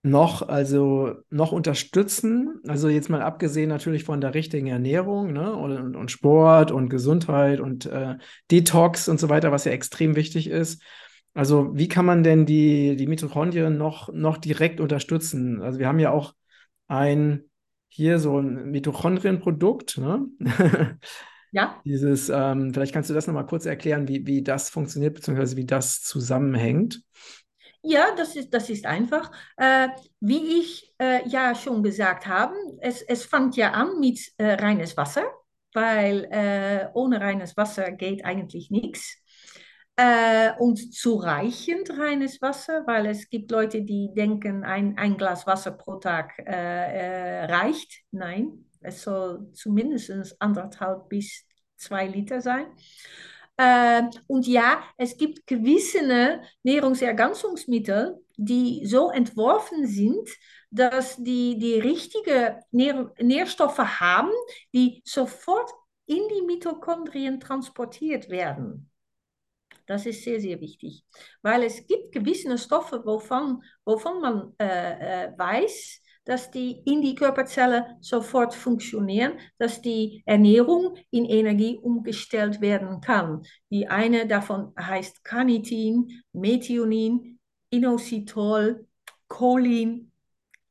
noch, 0.05 0.47
also 0.47 1.15
noch 1.29 1.51
unterstützen. 1.51 2.61
Also 2.67 2.89
jetzt 2.89 3.09
mal 3.09 3.21
abgesehen 3.21 3.69
natürlich 3.69 4.03
von 4.03 4.21
der 4.21 4.35
richtigen 4.35 4.67
Ernährung 4.67 5.33
ne? 5.33 5.53
und, 5.53 5.95
und 5.95 6.11
Sport 6.11 6.71
und 6.71 6.89
Gesundheit 6.89 7.59
und 7.59 7.87
äh, 7.87 8.17
Detox 8.51 9.09
und 9.09 9.19
so 9.19 9.29
weiter, 9.29 9.51
was 9.51 9.65
ja 9.65 9.71
extrem 9.71 10.15
wichtig 10.15 10.47
ist. 10.47 10.81
Also 11.33 11.75
wie 11.75 11.87
kann 11.87 12.05
man 12.05 12.23
denn 12.23 12.45
die, 12.45 12.95
die 12.95 13.07
Mitochondrien 13.07 13.77
noch, 13.77 14.13
noch 14.13 14.37
direkt 14.37 14.79
unterstützen? 14.79 15.61
Also 15.61 15.79
wir 15.79 15.87
haben 15.87 15.99
ja 15.99 16.11
auch 16.11 16.33
ein 16.87 17.43
hier 17.89 18.19
so 18.19 18.39
ein 18.39 18.71
Mitochondrienprodukt. 18.71 19.97
Ne? 19.97 20.27
Ja. 21.55 21.81
Dieses, 21.85 22.27
ähm, 22.27 22.73
vielleicht 22.73 22.93
kannst 22.93 23.09
du 23.09 23.13
das 23.13 23.27
nochmal 23.27 23.45
kurz 23.45 23.65
erklären, 23.65 24.09
wie, 24.09 24.27
wie 24.27 24.43
das 24.43 24.69
funktioniert, 24.69 25.13
beziehungsweise 25.13 25.55
wie 25.55 25.65
das 25.65 26.01
zusammenhängt. 26.01 27.01
Ja, 27.81 28.13
das 28.17 28.35
ist, 28.35 28.53
das 28.53 28.69
ist 28.69 28.85
einfach. 28.85 29.31
Äh, 29.55 29.87
wie 30.19 30.59
ich 30.59 30.93
äh, 30.99 31.25
ja 31.29 31.55
schon 31.55 31.81
gesagt 31.81 32.27
habe, 32.27 32.53
es, 32.81 33.01
es 33.03 33.23
fängt 33.23 33.55
ja 33.55 33.71
an 33.71 34.01
mit 34.01 34.19
äh, 34.37 34.55
reines 34.55 34.97
Wasser, 34.97 35.23
weil 35.73 36.27
äh, 36.29 36.89
ohne 36.93 37.21
reines 37.21 37.55
Wasser 37.55 37.89
geht 37.93 38.25
eigentlich 38.25 38.69
nichts. 38.69 39.15
Äh, 39.95 40.51
und 40.59 40.93
zureichend 40.93 41.89
reines 41.97 42.41
Wasser, 42.41 42.83
weil 42.85 43.05
es 43.05 43.29
gibt 43.29 43.49
Leute, 43.49 43.81
die 43.83 44.13
denken, 44.13 44.65
ein, 44.65 44.97
ein 44.97 45.15
Glas 45.15 45.47
Wasser 45.47 45.71
pro 45.71 45.99
Tag 45.99 46.37
äh, 46.39 47.45
reicht. 47.45 48.01
Nein, 48.11 48.65
es 48.85 49.01
soll 49.03 49.51
zumindest 49.53 50.35
anderthalb 50.39 51.09
bis 51.09 51.45
zwei 51.77 52.07
Liter 52.07 52.41
sein. 52.41 52.67
Äh, 53.57 54.03
und 54.27 54.47
ja, 54.47 54.83
es 54.97 55.17
gibt 55.17 55.47
gewisse 55.47 56.41
Nahrungsergänzungsmittel, 56.63 58.21
die 58.37 58.85
so 58.85 59.11
entworfen 59.11 59.87
sind, 59.87 60.29
dass 60.71 61.15
die 61.17 61.57
die 61.57 61.79
richtigen 61.79 62.55
Nähr 62.71 63.13
Nährstoffe 63.19 63.77
haben, 63.77 64.31
die 64.73 65.01
sofort 65.05 65.71
in 66.05 66.27
die 66.27 66.41
Mitochondrien 66.45 67.39
transportiert 67.39 68.29
werden. 68.29 68.91
Das 69.85 70.05
ist 70.05 70.23
sehr, 70.23 70.41
sehr 70.41 70.59
wichtig, 70.61 71.05
weil 71.41 71.63
es 71.63 71.85
gibt 71.85 72.11
gewisse 72.11 72.57
Stoffe, 72.57 73.05
wovon, 73.05 73.63
wovon 73.85 74.19
man 74.19 74.53
äh, 74.59 75.25
äh, 75.25 75.37
weiß, 75.37 76.01
dass 76.25 76.51
die 76.51 76.81
in 76.85 77.01
die 77.01 77.15
Körperzelle 77.15 77.97
sofort 78.01 78.53
funktionieren, 78.53 79.33
dass 79.57 79.81
die 79.81 80.23
Ernährung 80.25 80.95
in 81.11 81.25
Energie 81.25 81.77
umgestellt 81.77 82.61
werden 82.61 82.99
kann. 82.99 83.43
Die 83.69 83.87
eine 83.87 84.27
davon 84.27 84.73
heißt 84.79 85.23
Carnitin, 85.23 86.23
Methionin, 86.33 87.39
Inositol, 87.69 88.87
Cholin, 89.27 90.11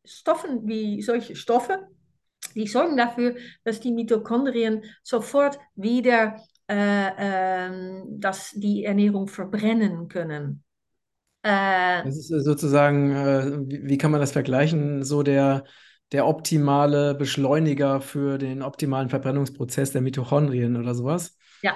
Stoffen 0.05 0.67
wie 0.69 1.01
solche 1.01 1.35
Stoffe, 1.35 1.89
die 2.55 2.67
sorgen 2.67 2.97
dafür, 2.97 3.37
dass 3.65 3.81
die 3.81 3.93
Mitochondrien 3.93 4.85
sofort 5.03 5.59
wieder 5.75 6.37
äh, 6.67 7.67
äh, 7.67 8.03
dass 8.09 8.53
die 8.53 8.85
Ernährung 8.85 9.29
verbrennen 9.29 10.09
können. 10.09 10.64
Äh, 11.45 12.03
das 12.05 12.17
ist 12.17 12.29
sozusagen, 12.29 13.11
äh, 13.15 13.59
wie, 13.69 13.99
kann 13.99 14.11
man 14.11 14.21
das 14.21 14.33
vergleichen? 14.33 15.05
So 15.05 15.23
der, 15.23 15.65
der 16.11 16.27
optimale 16.27 17.15
Beschleuniger 17.15 18.01
für 18.01 18.39
den 18.39 18.63
optimalen 18.63 19.11
Verbrennungsprozess 19.11 19.93
der 19.93 20.01
Mitochondrien 20.01 20.77
oder 20.77 20.95
sowas. 20.95 21.37
Ja, 21.63 21.75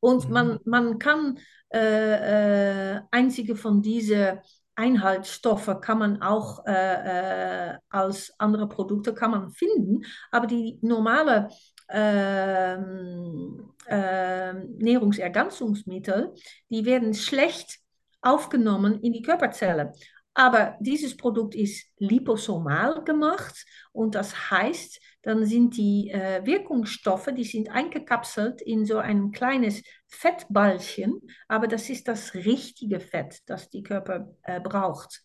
und 0.00 0.26
mhm. 0.26 0.32
man, 0.32 0.58
man 0.64 0.98
kann 0.98 1.38
äh, 1.72 2.94
äh 2.94 3.00
einzige 3.10 3.56
von 3.56 3.82
diesen 3.82 4.38
Einhaltsstoffe 4.74 5.80
kann 5.82 5.98
man 5.98 6.22
auch 6.22 6.64
äh, 6.64 7.72
äh, 7.72 7.78
als 7.90 8.32
andere 8.38 8.66
Produkte 8.66 9.12
kann 9.12 9.32
man 9.32 9.50
finden, 9.50 10.04
aber 10.30 10.46
die 10.46 10.78
normale 10.80 11.50
ähm, 11.90 13.74
äh, 13.86 14.54
Nahrungsergänzungsmittel, 14.54 16.32
die 16.70 16.86
werden 16.86 17.12
schlecht 17.12 17.79
aufgenommen 18.22 19.00
in 19.00 19.12
die 19.12 19.22
Körperzelle. 19.22 19.92
Aber 20.34 20.76
dieses 20.80 21.16
Produkt 21.16 21.54
ist 21.54 21.86
liposomal 21.98 23.02
gemacht 23.04 23.64
und 23.92 24.14
das 24.14 24.50
heißt, 24.50 25.00
dann 25.22 25.44
sind 25.44 25.76
die 25.76 26.10
äh, 26.10 26.44
Wirkungsstoffe, 26.46 27.28
die 27.36 27.44
sind 27.44 27.70
eingekapselt 27.70 28.62
in 28.62 28.86
so 28.86 28.98
ein 28.98 29.32
kleines 29.32 29.82
Fettballchen, 30.06 31.20
aber 31.48 31.66
das 31.66 31.90
ist 31.90 32.08
das 32.08 32.34
richtige 32.34 33.00
Fett, 33.00 33.40
das 33.46 33.68
die 33.68 33.82
Körper 33.82 34.30
äh, 34.42 34.60
braucht. 34.60 35.22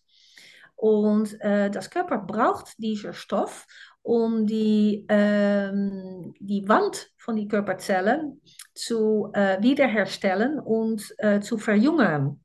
Und 0.76 1.40
äh, 1.40 1.70
das 1.70 1.90
Körper 1.90 2.18
braucht 2.18 2.74
diesen 2.78 3.14
Stoff, 3.14 3.66
um 4.02 4.46
die, 4.46 5.06
ähm, 5.08 6.34
die 6.40 6.68
Wand 6.68 7.10
von 7.18 7.36
den 7.38 7.48
Körperzellen 7.48 8.42
zu 8.74 9.32
äh, 9.34 9.62
wiederherstellen 9.62 10.60
und 10.60 11.14
äh, 11.20 11.40
zu 11.40 11.58
verjüngen. 11.58 12.44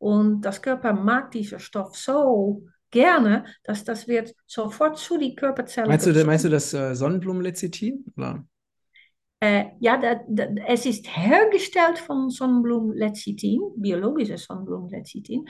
Und 0.00 0.40
das 0.40 0.60
Körper 0.62 0.94
mag 0.94 1.30
diesen 1.30 1.60
Stoff 1.60 1.94
so 1.94 2.62
gerne, 2.90 3.44
dass 3.64 3.84
das 3.84 4.08
wird 4.08 4.34
sofort 4.46 4.96
zu 4.96 5.18
die 5.18 5.36
Körperzellen. 5.36 5.90
Meinst 5.90 6.06
du, 6.06 6.24
meinst 6.24 6.46
du 6.46 6.48
das 6.48 6.72
äh, 6.72 6.94
Sonnenblumenlecithin? 6.94 8.06
Äh, 9.40 9.66
ja, 9.78 9.98
da, 9.98 10.20
da, 10.26 10.44
es 10.66 10.86
ist 10.86 11.06
hergestellt 11.14 11.98
von 11.98 12.30
Sonnenblumenlecithin, 12.30 13.60
biologisches 13.76 14.44
Sonnenblumenlecithin. 14.44 15.46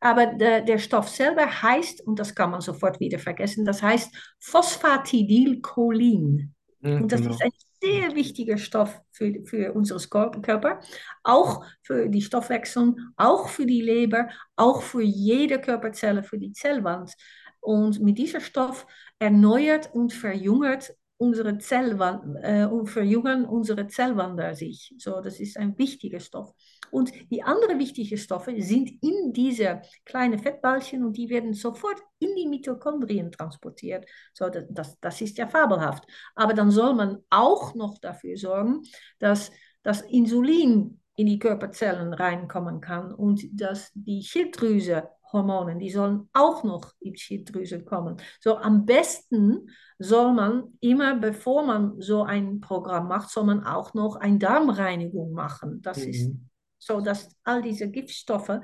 aber 0.00 0.26
der, 0.26 0.60
der 0.60 0.76
Stoff 0.76 1.08
selber 1.08 1.62
heißt, 1.62 2.06
und 2.06 2.18
das 2.18 2.34
kann 2.34 2.50
man 2.50 2.60
sofort 2.60 3.00
wieder 3.00 3.18
vergessen, 3.18 3.64
das 3.64 3.82
heißt 3.82 4.14
Phosphatidylcholin. 4.38 6.52
Mhm, 6.80 7.02
und 7.02 7.10
das 7.10 7.22
genau. 7.22 7.32
ist 7.32 7.42
ein 7.42 7.52
sehr 7.84 8.14
wichtiger 8.14 8.56
Stoff 8.56 9.00
für, 9.12 9.44
für 9.44 9.72
unseren 9.72 10.42
Körper, 10.42 10.80
auch 11.22 11.64
für 11.82 12.08
die 12.08 12.22
Stoffwechsel, 12.22 12.94
auch 13.16 13.48
für 13.48 13.66
die 13.66 13.82
Leber, 13.82 14.28
auch 14.56 14.82
für 14.82 15.02
jede 15.02 15.60
Körperzelle, 15.60 16.22
für 16.22 16.38
die 16.38 16.52
Zellwand. 16.52 17.12
Und 17.60 18.00
mit 18.00 18.18
diesem 18.18 18.40
Stoff 18.40 18.86
erneuert 19.18 19.94
und 19.94 20.12
verjüngert 20.12 20.94
unsere 21.16 21.58
Zellwand, 21.58 22.36
äh, 22.42 22.68
verjüngen 22.86 23.44
unsere 23.44 23.86
Zellwände 23.86 24.54
sich. 24.54 24.94
So, 24.98 25.20
das 25.20 25.40
ist 25.40 25.56
ein 25.56 25.78
wichtiger 25.78 26.20
Stoff. 26.20 26.52
Und 26.90 27.12
die 27.30 27.42
anderen 27.42 27.78
wichtigen 27.78 28.18
Stoffe 28.18 28.54
sind 28.60 28.90
in 29.02 29.32
diese 29.32 29.82
kleinen 30.04 30.38
Fettballchen 30.38 31.04
und 31.04 31.16
die 31.16 31.28
werden 31.28 31.54
sofort 31.54 32.00
in 32.18 32.34
die 32.36 32.48
Mitochondrien 32.48 33.32
transportiert. 33.32 34.06
So, 34.32 34.48
das, 34.48 34.64
das, 34.70 35.00
das 35.00 35.20
ist 35.20 35.38
ja 35.38 35.46
fabelhaft. 35.46 36.04
Aber 36.34 36.54
dann 36.54 36.70
soll 36.70 36.94
man 36.94 37.18
auch 37.30 37.74
noch 37.74 37.98
dafür 37.98 38.36
sorgen, 38.36 38.82
dass 39.18 39.50
das 39.82 40.02
Insulin 40.02 41.00
in 41.16 41.26
die 41.26 41.38
Körperzellen 41.38 42.12
reinkommen 42.12 42.80
kann 42.80 43.14
und 43.14 43.42
dass 43.52 43.92
die 43.94 44.22
Schilddrüse 44.22 45.08
Hormonen, 45.34 45.78
die 45.78 45.90
sollen 45.90 46.30
auch 46.32 46.64
noch 46.64 46.92
in 47.00 47.12
die 47.12 47.18
Schilddrüse 47.18 47.84
kommen. 47.84 48.16
So 48.40 48.56
am 48.56 48.86
besten 48.86 49.68
soll 49.98 50.32
man 50.32 50.78
immer, 50.80 51.16
bevor 51.16 51.64
man 51.64 52.00
so 52.00 52.22
ein 52.22 52.60
Programm 52.62 53.08
macht, 53.08 53.30
soll 53.30 53.44
man 53.44 53.64
auch 53.64 53.92
noch 53.94 54.16
eine 54.16 54.38
Darmreinigung 54.38 55.32
machen. 55.32 55.82
Das 55.82 55.98
Mhm. 55.98 56.10
ist 56.10 56.32
so, 56.78 57.00
dass 57.02 57.28
all 57.44 57.60
diese 57.62 57.90
Giftstoffe 57.90 58.60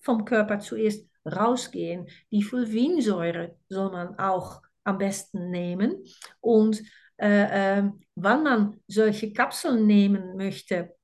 vom 0.00 0.24
Körper 0.24 0.58
zuerst 0.58 1.06
rausgehen. 1.24 2.06
Die 2.32 2.42
Fulvinsäure 2.42 3.56
soll 3.68 3.90
man 3.92 4.18
auch 4.18 4.62
am 4.84 4.98
besten 4.98 5.50
nehmen. 5.50 6.04
Und 6.40 6.82
äh, 7.18 7.78
äh, 7.78 7.90
wann 8.14 8.42
man 8.42 8.80
solche 8.88 9.32
Kapseln 9.32 9.86
nehmen 9.86 10.36
möchte, 10.36 10.94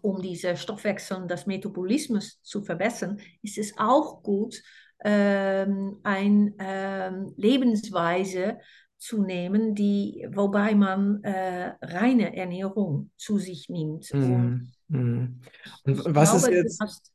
um 0.00 0.20
diese 0.22 0.56
Stoffwechsel 0.56 1.18
und 1.18 1.30
das 1.30 1.46
Metabolismus 1.46 2.40
zu 2.42 2.62
verbessern, 2.62 3.20
ist 3.42 3.58
es 3.58 3.76
auch 3.78 4.22
gut, 4.22 4.62
ähm, 5.02 5.98
eine 6.02 6.54
ähm, 6.58 7.34
Lebensweise 7.36 8.58
zu 8.98 9.22
nehmen, 9.22 9.74
die, 9.74 10.26
wobei 10.30 10.74
man 10.74 11.22
äh, 11.24 11.74
reine 11.80 12.36
Ernährung 12.36 13.10
zu 13.16 13.38
sich 13.38 13.68
nimmt. 13.68 14.10
Und 14.12 14.72
Mhm. 14.90 15.40
Und 15.84 15.98
ich 15.98 16.04
was 16.14 16.34
ist 16.34 16.42
glaube, 16.42 16.56
du 16.56 16.62
jetzt, 16.62 17.12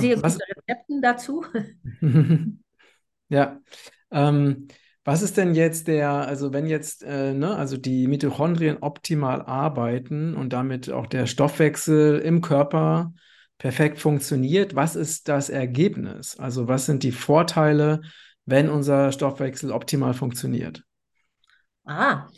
sehr 0.00 0.22
was, 0.22 0.34
gute 0.34 0.44
Rezepte 0.56 1.00
dazu. 1.00 1.44
ja, 3.28 3.60
ähm, 4.10 4.68
was 5.10 5.22
ist 5.22 5.36
denn 5.38 5.56
jetzt 5.56 5.88
der, 5.88 6.08
also 6.08 6.52
wenn 6.52 6.66
jetzt, 6.66 7.02
äh, 7.02 7.34
ne, 7.34 7.56
also 7.56 7.76
die 7.76 8.06
Mitochondrien 8.06 8.78
optimal 8.80 9.42
arbeiten 9.42 10.36
und 10.36 10.52
damit 10.52 10.88
auch 10.88 11.08
der 11.08 11.26
Stoffwechsel 11.26 12.20
im 12.20 12.40
Körper 12.42 13.12
perfekt 13.58 13.98
funktioniert, 13.98 14.76
was 14.76 14.94
ist 14.94 15.26
das 15.26 15.48
Ergebnis? 15.48 16.38
Also 16.38 16.68
was 16.68 16.86
sind 16.86 17.02
die 17.02 17.10
Vorteile, 17.10 18.02
wenn 18.46 18.68
unser 18.68 19.10
Stoffwechsel 19.10 19.72
optimal 19.72 20.14
funktioniert? 20.14 20.84
Ah, 21.84 22.28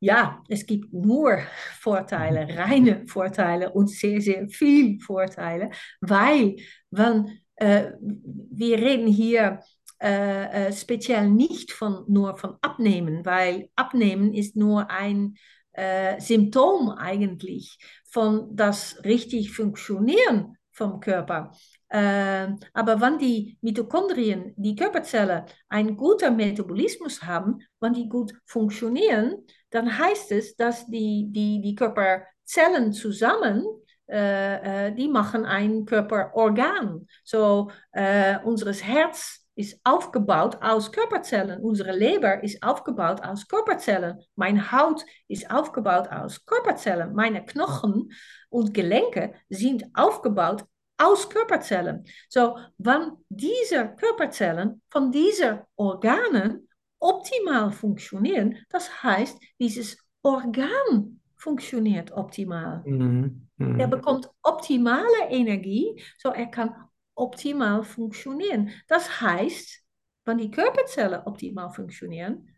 ja, 0.00 0.42
es 0.48 0.64
gibt 0.64 0.94
nur 0.94 1.40
Vorteile, 1.80 2.48
reine 2.56 3.06
Vorteile 3.08 3.72
und 3.72 3.90
sehr, 3.90 4.22
sehr 4.22 4.48
viel 4.48 4.98
Vorteile, 5.00 5.68
weil 6.00 6.56
wenn, 6.90 7.40
äh, 7.56 7.90
wir 8.00 8.78
reden 8.78 9.06
hier 9.06 9.60
äh, 10.00 10.68
äh, 10.68 10.72
speziell 10.72 11.28
nicht 11.28 11.72
von, 11.72 12.04
nur 12.08 12.36
von 12.36 12.56
Abnehmen, 12.60 13.24
weil 13.24 13.70
Abnehmen 13.76 14.34
ist 14.34 14.56
nur 14.56 14.90
ein 14.90 15.36
äh, 15.72 16.20
Symptom 16.20 16.90
eigentlich 16.90 17.78
von 18.04 18.54
das 18.54 19.02
richtig 19.04 19.52
Funktionieren 19.52 20.56
vom 20.72 21.00
Körper. 21.00 21.52
Äh, 21.88 22.48
aber 22.74 23.00
wenn 23.00 23.18
die 23.18 23.58
Mitochondrien, 23.62 24.52
die 24.56 24.76
Körperzellen, 24.76 25.44
einen 25.68 25.96
guten 25.96 26.36
Metabolismus 26.36 27.22
haben, 27.22 27.60
wenn 27.80 27.94
die 27.94 28.08
gut 28.08 28.34
funktionieren, 28.44 29.46
dann 29.70 29.98
heißt 29.98 30.32
es, 30.32 30.56
dass 30.56 30.86
die, 30.86 31.28
die, 31.30 31.60
die 31.60 31.74
Körperzellen 31.74 32.92
zusammen 32.92 33.64
äh, 34.08 34.86
äh, 34.88 34.94
die 34.94 35.08
machen 35.08 35.44
ein 35.44 35.84
Körperorgan. 35.84 37.06
So, 37.24 37.70
äh, 37.92 38.38
unseres 38.44 38.84
Herz 38.84 39.45
ist 39.56 39.80
aufgebaut 39.84 40.58
aus 40.60 40.92
Körperzellen. 40.92 41.60
Unsere 41.60 41.92
Leber 41.92 42.44
ist 42.44 42.62
aufgebaut 42.62 43.22
aus 43.22 43.48
Körperzellen. 43.48 44.20
Meine 44.36 44.70
Haut 44.70 45.04
ist 45.28 45.50
aufgebaut 45.50 46.08
aus 46.08 46.44
Körperzellen. 46.44 47.14
Meine 47.14 47.44
Knochen 47.44 48.12
und 48.50 48.72
Gelenke 48.74 49.34
sind 49.48 49.84
aufgebaut 49.94 50.64
aus 50.98 51.28
Körperzellen. 51.28 52.04
So, 52.28 52.56
wenn 52.78 53.12
diese 53.28 53.94
Körperzellen 53.96 54.82
von 54.88 55.10
diesen 55.10 55.60
Organen 55.76 56.68
optimal 56.98 57.72
funktionieren, 57.72 58.58
das 58.70 59.02
heißt, 59.02 59.38
dieses 59.58 59.98
Organ 60.22 61.20
funktioniert 61.36 62.12
optimal. 62.12 62.82
Mhm. 62.84 63.48
Er 63.58 63.86
Mhm. 63.86 63.90
bekommt 63.90 64.30
optimale 64.42 65.30
Energie, 65.30 66.02
so 66.18 66.30
er 66.30 66.46
kann 66.46 66.74
optimal 67.16 67.84
funktionieren. 67.84 68.70
Das 68.88 69.20
heißt, 69.22 69.82
wenn 70.26 70.38
die 70.38 70.50
Körperzellen 70.52 71.22
optimal 71.26 71.72
funktionieren, 71.72 72.48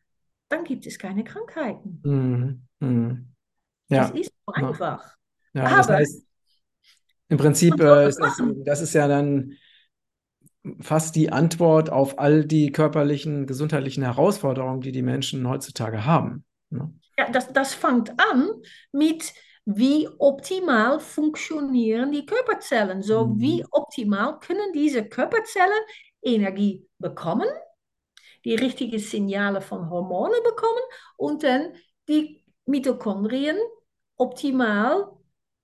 dann 0.48 0.64
gibt 0.64 0.86
es 0.86 0.98
keine 0.98 1.24
Krankheiten. 1.24 2.08
Mhm. 2.80 3.34
Es 3.92 4.10
Ja, 4.10 4.10
ist 4.10 4.32
so 4.46 4.52
ja, 4.54 4.72
einfach. 4.72 5.16
ja, 5.54 5.74
das 5.76 5.88
Aber 5.88 5.90
heißt, 5.90 6.26
im 7.28 7.38
Prinzip 7.38 7.80
äh, 7.80 8.08
das 8.08 8.08
ist 8.08 8.20
das, 8.20 8.42
das 8.64 8.80
ist 8.80 8.94
ja 8.94 9.08
dann 9.08 9.52
fast 10.80 11.14
die 11.16 11.30
Antwort 11.32 11.90
auf 11.90 12.18
all 12.18 12.44
die 12.44 12.72
körperlichen, 12.72 13.46
gesundheitlichen 13.46 14.02
Herausforderungen, 14.02 14.80
die 14.80 14.92
die 14.92 15.02
Menschen 15.02 15.48
heutzutage 15.48 16.04
haben. 16.04 16.44
Ne? 16.70 16.92
Ja, 17.18 17.30
das, 17.30 17.52
das 17.52 17.74
fängt 17.74 18.10
an 18.20 18.50
mit, 18.92 19.32
wie 19.70 20.08
optimal 20.18 20.98
funktionieren 21.00 22.10
die 22.12 22.24
Körperzellen. 22.26 23.02
So, 23.02 23.34
wie 23.38 23.62
Mhm. 23.62 23.68
optimal 23.70 24.38
können 24.40 24.72
diese 24.72 25.04
Körperzellen 25.08 25.78
Energie 26.22 26.86
bekommen, 26.98 27.48
die 28.44 28.54
richtigen 28.54 28.98
Signale 28.98 29.60
von 29.60 29.90
Hormonen 29.90 30.42
bekommen 30.44 30.82
und 31.16 31.42
dann 31.42 31.74
die 32.08 32.44
Mitochondrien 32.66 33.56
optimal 34.16 35.12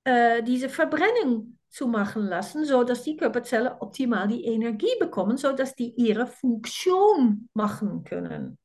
äh, 0.05 0.43
diese 0.43 0.69
Verbrennung 0.69 1.59
zu 1.71 1.89
machen 1.89 2.25
lassen, 2.27 2.65
sodass 2.65 3.03
die 3.03 3.17
Körperzellen 3.17 3.73
optimal 3.81 4.29
die 4.29 4.45
Energie 4.45 4.95
bekommen, 5.01 5.37
sodass 5.37 5.75
die 5.75 5.93
ihre 5.97 6.27
Funktion 6.27 7.49
machen 7.55 8.05
können. 8.05 8.59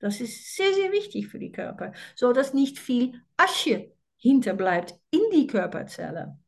Das 0.00 0.20
ist 0.20 0.56
sehr, 0.56 0.72
sehr 0.74 0.92
wichtig 0.92 1.28
für 1.28 1.38
die 1.38 1.52
Körper, 1.52 1.92
sodass 2.16 2.54
nicht 2.54 2.78
viel 2.78 3.22
Asche 3.36 3.92
hinterbleibt 4.20 4.94
in 5.10 5.20
die 5.32 5.46
Körperzelle. 5.46 6.38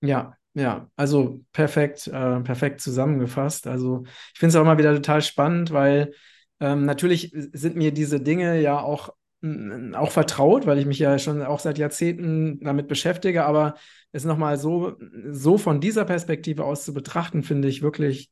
Ja, 0.00 0.36
ja, 0.54 0.90
also 0.96 1.44
perfekt, 1.52 2.06
äh, 2.06 2.40
perfekt 2.40 2.80
zusammengefasst. 2.80 3.66
Also 3.66 4.04
ich 4.32 4.38
finde 4.38 4.50
es 4.50 4.56
auch 4.56 4.62
immer 4.62 4.78
wieder 4.78 4.94
total 4.94 5.20
spannend, 5.22 5.72
weil 5.72 6.14
ähm, 6.60 6.86
natürlich 6.86 7.30
sind 7.52 7.76
mir 7.76 7.92
diese 7.92 8.20
Dinge 8.20 8.60
ja 8.60 8.80
auch, 8.80 9.10
mm, 9.42 9.94
auch 9.94 10.10
vertraut, 10.10 10.66
weil 10.66 10.78
ich 10.78 10.86
mich 10.86 10.98
ja 10.98 11.18
schon 11.18 11.42
auch 11.42 11.60
seit 11.60 11.76
Jahrzehnten 11.78 12.60
damit 12.60 12.88
beschäftige, 12.88 13.44
aber 13.44 13.74
es 14.12 14.24
nochmal 14.24 14.56
so, 14.56 14.94
so 15.30 15.58
von 15.58 15.80
dieser 15.80 16.06
Perspektive 16.06 16.64
aus 16.64 16.84
zu 16.84 16.94
betrachten, 16.94 17.42
finde 17.42 17.68
ich 17.68 17.82
wirklich 17.82 18.30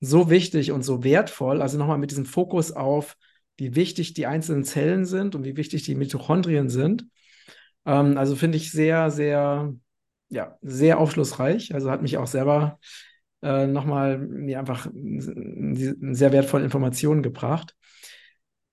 so 0.00 0.28
wichtig 0.28 0.70
und 0.70 0.82
so 0.82 1.02
wertvoll. 1.02 1.62
Also 1.62 1.78
nochmal 1.78 1.98
mit 1.98 2.10
diesem 2.10 2.26
Fokus 2.26 2.72
auf, 2.72 3.16
wie 3.56 3.74
wichtig 3.74 4.14
die 4.14 4.26
einzelnen 4.26 4.64
Zellen 4.64 5.06
sind 5.06 5.34
und 5.34 5.44
wie 5.44 5.56
wichtig 5.56 5.84
die 5.84 5.94
Mitochondrien 5.94 6.68
sind. 6.68 7.06
Ähm, 7.86 8.16
also 8.18 8.36
finde 8.36 8.56
ich 8.56 8.70
sehr, 8.70 9.10
sehr 9.10 9.74
ja, 10.34 10.58
sehr 10.62 10.98
aufschlussreich. 10.98 11.74
Also 11.74 11.90
hat 11.90 12.02
mich 12.02 12.18
auch 12.18 12.26
selber 12.26 12.78
äh, 13.42 13.66
nochmal 13.66 14.18
mir 14.18 14.58
einfach 14.58 14.88
sehr 14.92 16.32
wertvolle 16.32 16.64
Informationen 16.64 17.22
gebracht. 17.22 17.74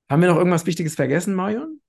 Haben 0.09 0.21
wir 0.21 0.29
noch 0.29 0.37
irgendwas 0.37 0.65
Wichtiges 0.65 0.95
vergessen, 0.95 1.35
Marion? 1.35 1.81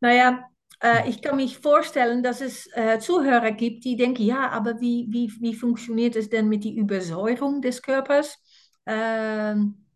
Naja, 0.00 0.44
äh, 0.82 1.08
ich 1.08 1.22
kann 1.22 1.36
mich 1.36 1.58
vorstellen, 1.58 2.22
dass 2.22 2.40
es 2.40 2.68
äh, 2.74 2.98
Zuhörer 2.98 3.52
gibt, 3.52 3.84
die 3.84 3.96
denken, 3.96 4.22
ja, 4.22 4.50
aber 4.50 4.80
wie, 4.80 5.06
wie, 5.10 5.32
wie 5.40 5.54
funktioniert 5.54 6.16
es 6.16 6.28
denn 6.28 6.48
mit 6.48 6.64
der 6.64 6.72
Übersäuerung 6.72 7.62
des 7.62 7.82
Körpers? 7.82 8.38
Ähm, 8.86 9.86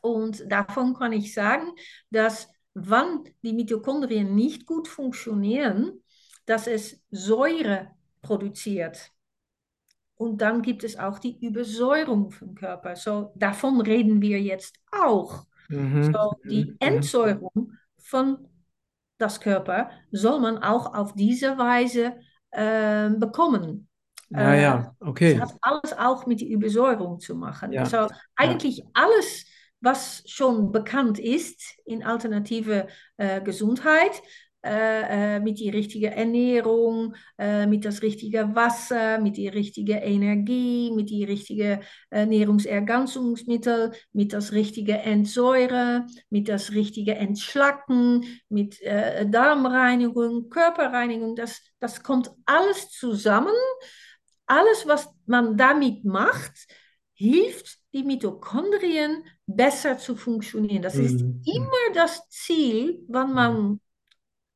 und 0.00 0.44
davon 0.50 0.94
kann 0.94 1.12
ich 1.12 1.34
sagen, 1.34 1.66
dass 2.10 2.48
wenn 2.74 3.24
die 3.42 3.52
Mitochondrien 3.52 4.34
nicht 4.34 4.66
gut 4.66 4.88
funktionieren, 4.88 6.02
dass 6.46 6.66
es 6.66 7.02
Säure 7.10 7.90
produziert. 8.22 9.12
Und 10.16 10.40
dann 10.40 10.62
gibt 10.62 10.84
es 10.84 10.96
auch 10.98 11.18
die 11.18 11.38
Übersäuerung 11.44 12.30
vom 12.30 12.54
Körper. 12.54 12.96
So, 12.96 13.32
davon 13.34 13.80
reden 13.80 14.20
wir 14.22 14.40
jetzt 14.40 14.76
auch. 14.92 15.44
Mhm. 15.68 16.12
So, 16.12 16.34
die 16.48 16.76
Mhm. 16.80 16.80
Entsäuerung 16.80 17.72
von 17.98 18.48
das 19.18 19.40
Körper 19.40 19.90
soll 20.12 20.40
man 20.40 20.58
auch 20.58 20.94
auf 20.94 21.14
diese 21.14 21.58
Weise 21.58 22.16
äh, 22.50 23.10
bekommen. 23.10 23.88
Ja, 24.28 24.54
Äh, 24.54 24.54
ja, 24.54 24.94
es 25.22 25.36
okay. 25.40 25.40
hat 25.40 25.54
alles 25.62 25.92
auch 25.98 26.26
mit 26.26 26.40
der 26.40 26.48
Übersäuerung 26.48 27.20
zu 27.20 27.34
machen. 27.36 27.72
Ja, 27.72 27.82
Also 27.82 28.08
ja. 28.38 28.64
eigentlich 28.64 28.84
alles, 28.94 29.46
was 29.84 30.22
schon 30.26 30.72
bekannt 30.72 31.18
ist 31.18 31.62
in 31.84 32.02
alternative 32.02 32.88
äh, 33.16 33.40
Gesundheit, 33.42 34.22
äh, 34.64 35.36
äh, 35.36 35.40
mit 35.40 35.58
die 35.58 35.68
richtige 35.68 36.10
Ernährung, 36.10 37.14
äh, 37.36 37.66
mit 37.66 37.84
das 37.84 38.00
richtige 38.00 38.54
Wasser, 38.54 39.18
mit 39.18 39.36
die 39.36 39.48
richtige 39.48 39.96
Energie, 39.96 40.90
mit 40.90 41.10
die 41.10 41.24
richtige 41.24 41.80
Ernährungsergänzungsmittel, 42.08 43.92
mit 44.14 44.32
das 44.32 44.52
richtige 44.52 44.94
Entsäure, 44.96 46.06
mit 46.30 46.48
das 46.48 46.72
richtige 46.72 47.14
Entschlacken, 47.14 48.24
mit 48.48 48.80
äh, 48.80 49.28
Darmreinigung, 49.28 50.48
Körperreinigung, 50.48 51.36
das, 51.36 51.60
das 51.78 52.02
kommt 52.02 52.30
alles 52.46 52.88
zusammen. 52.88 53.52
Alles, 54.46 54.86
was 54.86 55.10
man 55.26 55.58
damit 55.58 56.06
macht, 56.06 56.66
hilft 57.14 57.78
die 57.92 58.02
Mitochondrien 58.04 59.24
besser 59.46 59.98
zu 59.98 60.16
funktionieren. 60.16 60.82
Das 60.82 60.98
ist 60.98 61.24
Mhm. 61.24 61.44
immer 61.44 61.94
das 61.94 62.28
Ziel, 62.30 63.04
wenn 63.08 63.32
Mhm. 63.34 63.34
man 63.34 63.80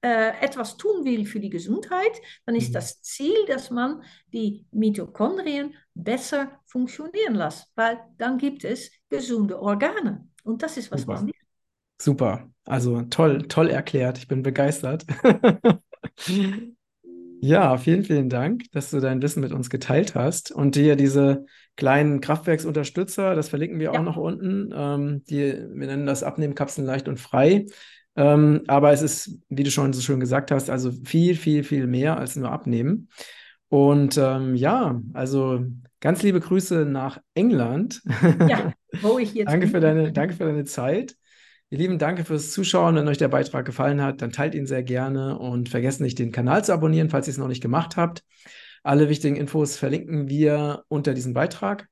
äh, 0.02 0.30
etwas 0.40 0.76
tun 0.76 1.04
will 1.04 1.26
für 1.26 1.40
die 1.40 1.50
Gesundheit, 1.50 2.12
dann 2.46 2.54
ist 2.54 2.74
Mhm. 2.74 2.74
das 2.74 3.02
Ziel, 3.02 3.34
dass 3.48 3.70
man 3.70 4.02
die 4.32 4.66
Mitochondrien 4.72 5.74
besser 5.94 6.60
funktionieren 6.66 7.34
lässt, 7.34 7.68
weil 7.76 8.00
dann 8.18 8.38
gibt 8.38 8.64
es 8.64 8.90
gesunde 9.08 9.60
Organe. 9.60 10.28
Und 10.44 10.62
das 10.62 10.76
ist, 10.76 10.90
was 10.92 11.06
Super. 11.06 11.24
man 11.24 11.26
will. 11.26 11.34
Super. 12.00 12.50
Also 12.66 13.02
toll, 13.04 13.48
toll 13.48 13.70
erklärt. 13.70 14.18
Ich 14.18 14.28
bin 14.28 14.42
begeistert. 14.42 15.06
Ja, 17.40 17.76
vielen, 17.78 18.02
vielen 18.04 18.28
Dank, 18.28 18.64
dass 18.72 18.90
du 18.90 18.98
dein 19.00 19.22
Wissen 19.22 19.40
mit 19.40 19.52
uns 19.52 19.70
geteilt 19.70 20.14
hast 20.14 20.50
und 20.50 20.74
dir 20.74 20.96
diese 20.96 21.46
kleinen 21.76 22.20
Kraftwerksunterstützer, 22.20 23.34
das 23.36 23.48
verlinken 23.48 23.78
wir 23.78 23.92
auch 23.92 23.94
Ja. 23.94 24.02
noch 24.02 24.16
unten. 24.16 24.70
Ähm, 24.74 25.22
die, 25.30 25.52
wir 25.52 25.86
nennen 25.86 26.06
das 26.06 26.24
Abnehmkapseln 26.24 26.86
leicht 26.86 27.06
und 27.08 27.20
frei. 27.20 27.66
Ähm, 28.16 28.62
aber 28.66 28.92
es 28.92 29.02
ist, 29.02 29.38
wie 29.48 29.62
du 29.62 29.70
schon 29.70 29.92
so 29.92 30.00
schön 30.00 30.18
gesagt 30.18 30.50
hast, 30.50 30.68
also 30.68 30.90
viel, 30.90 31.36
viel, 31.36 31.62
viel 31.62 31.86
mehr 31.86 32.18
als 32.18 32.34
nur 32.34 32.50
abnehmen. 32.50 33.08
Und 33.68 34.16
ähm, 34.18 34.56
ja, 34.56 35.00
also 35.12 35.64
ganz 36.00 36.22
liebe 36.22 36.40
Grüße 36.40 36.86
nach 36.86 37.20
England. 37.34 38.02
Ja, 38.46 38.72
wo 39.00 39.18
ich 39.18 39.34
jetzt 39.34 39.50
Danke 39.50 39.68
für 39.68 39.80
deine, 39.80 40.12
danke 40.12 40.34
für 40.34 40.44
deine 40.44 40.64
Zeit. 40.64 41.14
Ihr 41.70 41.78
Lieben, 41.78 41.98
danke 41.98 42.24
fürs 42.24 42.50
Zuschauen. 42.52 42.94
Wenn 42.94 43.08
euch 43.08 43.18
der 43.18 43.28
Beitrag 43.28 43.66
gefallen 43.66 44.00
hat, 44.00 44.22
dann 44.22 44.32
teilt 44.32 44.54
ihn 44.54 44.66
sehr 44.66 44.82
gerne 44.82 45.38
und 45.38 45.68
vergesst 45.68 46.00
nicht, 46.00 46.18
den 46.18 46.32
Kanal 46.32 46.64
zu 46.64 46.72
abonnieren, 46.72 47.10
falls 47.10 47.26
ihr 47.28 47.32
es 47.32 47.38
noch 47.38 47.48
nicht 47.48 47.62
gemacht 47.62 47.96
habt. 47.96 48.24
Alle 48.82 49.08
wichtigen 49.10 49.36
Infos 49.36 49.76
verlinken 49.76 50.28
wir 50.28 50.84
unter 50.88 51.12
diesem 51.12 51.34
Beitrag. 51.34 51.88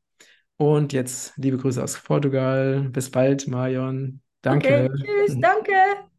Und 0.57 0.95
jetzt 0.95 1.37
liebe 1.37 1.59
Grüße 1.59 1.83
aus 1.83 2.01
Portugal. 2.01 2.89
Bis 2.91 3.11
bald, 3.11 3.47
Marion. 3.49 4.23
Okay, 4.45 4.89
Danke. 4.89 4.95
tschüss, 4.97 5.41
danke. 5.41 5.73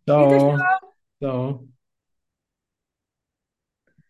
Ciao. 0.05 0.59
Ciao. 1.19 1.67